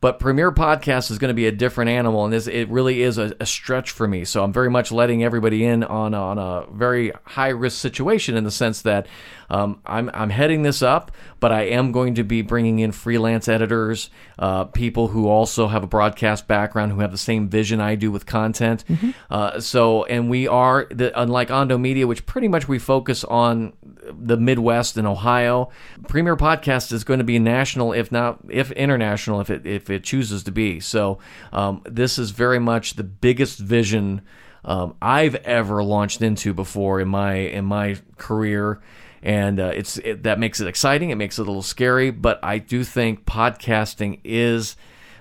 But 0.00 0.20
Premier 0.20 0.52
Podcast 0.52 1.10
is 1.10 1.18
going 1.18 1.30
to 1.30 1.34
be 1.34 1.48
a 1.48 1.52
different 1.52 1.90
animal, 1.90 2.24
and 2.24 2.32
this 2.32 2.46
it 2.46 2.68
really 2.68 3.02
is 3.02 3.18
a, 3.18 3.34
a 3.40 3.46
stretch 3.46 3.90
for 3.90 4.06
me. 4.06 4.24
So 4.24 4.44
I'm 4.44 4.52
very 4.52 4.70
much 4.70 4.92
letting 4.92 5.24
everybody 5.24 5.64
in 5.64 5.82
on 5.82 6.14
on 6.14 6.38
a 6.38 6.66
very 6.70 7.12
high 7.24 7.48
risk 7.48 7.78
situation 7.80 8.36
in 8.36 8.44
the 8.44 8.50
sense 8.50 8.82
that 8.82 9.08
um, 9.50 9.80
I'm 9.86 10.10
I'm 10.12 10.30
heading 10.30 10.62
this 10.62 10.82
up, 10.82 11.12
but 11.40 11.52
I 11.52 11.62
am 11.62 11.92
going 11.92 12.14
to 12.16 12.24
be 12.24 12.42
bringing 12.42 12.78
in 12.80 12.92
freelance 12.92 13.48
editors, 13.48 14.10
uh, 14.38 14.64
people 14.64 15.08
who 15.08 15.28
also 15.28 15.68
have 15.68 15.82
a 15.82 15.86
broadcast 15.86 16.46
background, 16.46 16.92
who 16.92 17.00
have 17.00 17.12
the 17.12 17.18
same 17.18 17.48
vision 17.48 17.80
I 17.80 17.94
do 17.94 18.10
with 18.10 18.26
content. 18.26 18.84
Uh, 19.30 19.60
so, 19.60 20.04
and 20.04 20.28
we 20.28 20.46
are 20.46 20.86
the, 20.90 21.18
unlike 21.20 21.50
Ondo 21.50 21.78
Media, 21.78 22.06
which 22.06 22.26
pretty 22.26 22.48
much 22.48 22.68
we 22.68 22.78
focus 22.78 23.24
on 23.24 23.72
the 24.10 24.36
Midwest 24.36 24.96
and 24.96 25.06
Ohio. 25.06 25.70
Premier 26.08 26.36
Podcast 26.36 26.92
is 26.92 27.04
going 27.04 27.18
to 27.18 27.24
be 27.24 27.38
national, 27.38 27.92
if 27.92 28.12
not 28.12 28.38
if 28.48 28.70
international, 28.72 29.40
if 29.40 29.50
it 29.50 29.66
if 29.66 29.90
it 29.90 30.04
chooses 30.04 30.42
to 30.44 30.52
be. 30.52 30.80
So, 30.80 31.18
um, 31.52 31.82
this 31.84 32.18
is 32.18 32.30
very 32.30 32.58
much 32.58 32.94
the 32.94 33.04
biggest 33.04 33.58
vision 33.58 34.22
um, 34.64 34.96
I've 35.00 35.36
ever 35.36 35.82
launched 35.82 36.22
into 36.22 36.52
before 36.52 37.00
in 37.00 37.08
my 37.08 37.34
in 37.34 37.64
my 37.64 37.96
career 38.16 38.80
and 39.22 39.58
uh, 39.60 39.72
it's 39.74 39.98
it, 39.98 40.22
that 40.22 40.38
makes 40.38 40.60
it 40.60 40.66
exciting. 40.66 41.10
It 41.10 41.16
makes 41.16 41.38
it 41.38 41.42
a 41.42 41.44
little 41.44 41.62
scary, 41.62 42.10
but 42.10 42.38
I 42.42 42.58
do 42.58 42.84
think 42.84 43.24
podcasting 43.24 44.20
is. 44.24 44.76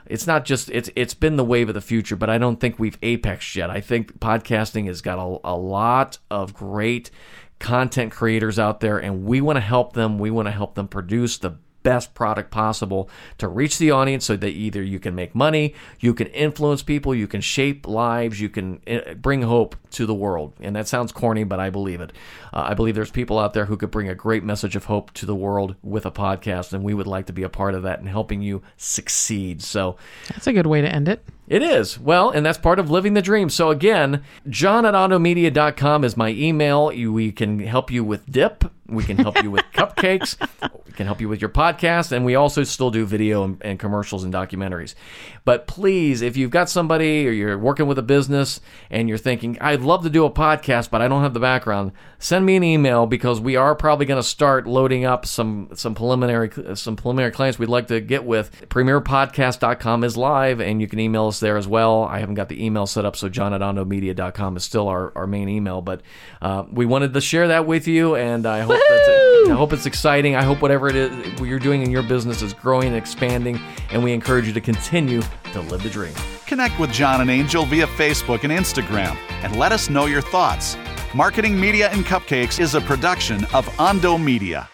It's 0.06 0.26
not 0.26 0.46
just 0.46 0.70
it's 0.70 0.90
it's 0.96 1.14
been 1.14 1.36
the 1.36 1.44
wave 1.44 1.68
of 1.68 1.76
the 1.76 1.82
future, 1.82 2.16
but 2.16 2.30
I 2.30 2.38
don't 2.38 2.62
think 2.62 2.80
we've 2.80 3.00
apexed 3.02 3.56
yet. 3.56 3.70
I 3.70 3.82
think 3.82 4.20
podcasting 4.20 4.88
has 4.88 5.02
got 5.02 5.20
a, 5.20 5.40
a 5.44 5.58
lot 5.58 6.18
of 6.32 6.54
great 6.54 7.12
content 7.60 8.14
creators 8.14 8.58
out 8.58 8.80
there, 8.80 8.98
and 8.98 9.26
we 9.26 9.42
want 9.42 9.58
to 9.58 9.62
help 9.62 9.94
them. 9.94 10.18
We 10.18 10.32
want 10.32 10.48
to 10.48 10.52
help 10.52 10.76
them 10.76 10.88
produce 10.88 11.38
the 11.38 11.58
best 11.84 12.13
product 12.13 12.52
possible 12.52 13.10
to 13.38 13.48
reach 13.48 13.78
the 13.78 13.92
audience 13.92 14.26
so 14.26 14.36
that 14.36 14.50
either 14.50 14.84
you 14.84 15.00
can 15.00 15.16
make 15.16 15.34
money, 15.34 15.74
you 16.00 16.13
can 16.13 16.28
influence 16.28 16.84
people, 16.84 17.16
you 17.16 17.28
can 17.28 17.42
shape 17.42 17.88
lives, 17.88 18.42
you 18.42 18.50
can 18.50 18.82
uh, 18.88 19.13
bring 19.13 19.42
hope 19.42 19.76
to 19.92 20.06
the 20.06 20.13
world. 20.13 20.54
And 20.60 20.76
that 20.76 20.88
sounds 20.88 21.12
corny, 21.12 21.44
but 21.44 21.60
I 21.60 21.70
believe 21.70 22.02
it. 22.02 22.12
Uh, 22.54 22.66
I 22.70 22.74
believe 22.74 22.96
there's 22.96 23.12
people 23.12 23.40
out 23.40 23.54
there 23.54 23.66
who 23.66 23.78
could 23.78 23.92
bring 23.92 24.10
a 24.10 24.16
great 24.16 24.44
message 24.44 24.76
of 24.76 24.86
hope 24.86 25.13
to 25.13 25.26
the 25.26 25.36
world 25.36 25.76
with 25.82 26.06
a 26.06 26.12
podcast, 26.12 26.74
and 26.74 26.84
we 26.84 26.94
would 26.94 27.08
like 27.08 27.28
to 27.28 27.34
be 27.34 27.44
a 27.44 27.50
part 27.50 27.74
of 27.74 27.84
that 27.84 28.00
and 28.00 28.10
helping 28.10 28.42
you 28.42 28.62
succeed. 28.78 29.62
So, 29.62 29.98
that's 30.30 30.48
a 30.48 30.54
good 30.54 30.68
way 30.68 30.82
to 30.82 30.94
end 30.94 31.08
it 31.08 31.24
it 31.48 31.64
is. 31.64 32.00
Well, 32.00 32.30
and 32.30 32.46
that's 32.46 32.58
part 32.58 32.80
of 32.80 32.92
living 32.92 33.14
the 33.14 33.22
dream. 33.22 33.50
So 33.50 33.70
again, 33.70 34.24
john 34.50 34.86
at 34.86 34.94
ondomedia.com 34.94 36.04
is 36.04 36.18
my 36.18 36.30
email. 36.30 36.88
We 36.88 37.32
can 37.32 37.60
help 37.60 37.90
you 37.92 38.04
with 38.04 38.30
dip. 38.30 38.66
We 38.90 39.04
can 39.04 39.18
help 39.18 39.44
you 39.44 39.52
with 39.52 39.66
cupcakes. 39.74 40.38
We 40.86 40.94
can 40.94 41.06
help 41.06 41.20
you 41.20 41.28
with 41.28 41.42
your 41.42 41.50
podcast. 41.50 42.12
And 42.12 42.26
we 42.26 42.36
also 42.36 42.64
still 42.64 42.90
do 42.90 43.06
video 43.06 43.44
and, 43.44 43.58
and 43.62 43.80
commercials 43.80 44.24
and 44.24 44.34
documentaries. 44.34 44.96
But 45.44 45.68
please, 45.68 46.22
if 46.22 46.38
you've 46.38 46.52
got 46.52 46.70
somebody 46.70 47.28
or 47.28 47.32
you're 47.32 47.58
working 47.58 47.88
with 47.88 47.98
a 47.98 48.04
business 48.04 48.62
and 48.90 49.10
you're 49.10 49.18
thinking, 49.18 49.58
I'd 49.60 49.82
love 49.82 50.04
to 50.04 50.10
do 50.10 50.26
a 50.26 50.32
podcast, 50.32 50.90
but 50.90 51.02
I 51.02 51.08
don't 51.08 51.22
have 51.22 51.34
the 51.34 51.40
background, 51.40 51.92
send 52.20 52.46
me 52.46 52.56
an 52.56 52.64
email 52.64 53.06
because 53.06 53.40
we 53.42 53.56
are 53.56 53.76
probably 53.76 54.06
going 54.06 54.22
to 54.22 54.28
start 54.28 54.68
loading 54.68 55.06
up 55.06 55.26
some, 55.26 55.70
some 55.74 55.94
preliminary, 55.94 56.50
some 56.76 56.96
preliminary 56.96 57.32
clients 57.32 57.60
we'd 57.60 57.70
like 57.70 57.88
to 57.88 58.00
get 58.00 58.24
with. 58.24 58.68
Premierpodcast.com 58.70 60.04
is 60.04 60.16
live 60.18 60.62
and 60.62 60.82
you 60.82 60.88
can 60.88 61.00
email 61.00 61.28
us 61.28 61.37
there 61.39 61.58
as 61.58 61.67
well. 61.67 62.04
I 62.04 62.19
haven't 62.19 62.36
got 62.36 62.50
the 62.50 62.63
email 62.63 62.88
set 62.88 63.06
up, 63.06 63.15
so 63.15 63.30
john 63.30 63.54
at 63.54 63.62
ondomedia.com 63.62 64.58
is 64.58 64.63
still 64.63 64.88
our, 64.88 65.12
our 65.15 65.28
main 65.28 65.50
email. 65.50 65.82
But 65.82 66.02
uh, 66.41 66.65
we 66.71 66.86
wanted 66.86 67.13
to 67.13 67.21
share 67.21 67.47
that 67.50 67.65
with 67.65 67.88
you, 67.88 68.15
and 68.15 68.45
I 68.45 68.62
hope 68.62 68.80
that's 68.89 69.50
I 69.50 69.54
hope 69.54 69.71
it's 69.71 69.86
exciting. 69.86 70.36
I 70.36 70.43
hope 70.43 70.62
whatever 70.62 70.89
it 70.89 70.95
is 70.95 71.39
what 71.39 71.47
you're 71.47 71.60
doing 71.60 71.82
in 71.82 71.89
your 71.89 72.04
business 72.04 72.41
is 72.41 72.54
growing 72.54 72.88
and 72.88 72.97
expanding, 72.97 73.60
and 73.91 74.04
we 74.04 74.12
encourage 74.12 74.47
you 74.47 74.54
to 74.54 74.62
continue 74.62 75.21
to 75.54 75.62
live 75.62 75.84
the 75.84 75.89
dream. 75.89 76.13
Connect 76.45 76.78
with 76.80 76.91
John 76.91 77.21
and 77.21 77.30
Angel 77.30 77.65
via 77.65 77.88
Facebook 77.88 78.43
and 78.43 78.52
Instagram 78.52 79.17
and 79.43 79.58
let 79.58 79.71
us 79.71 79.89
know 79.89 80.06
your 80.06 80.21
thoughts. 80.21 80.78
Marketing 81.13 81.60
Media 81.60 81.89
and 81.89 82.06
Cupcakes 82.06 82.60
is 82.60 82.76
a 82.76 82.82
production 82.82 83.45
of 83.54 83.67
Ondo 83.80 84.17
Media. 84.17 84.69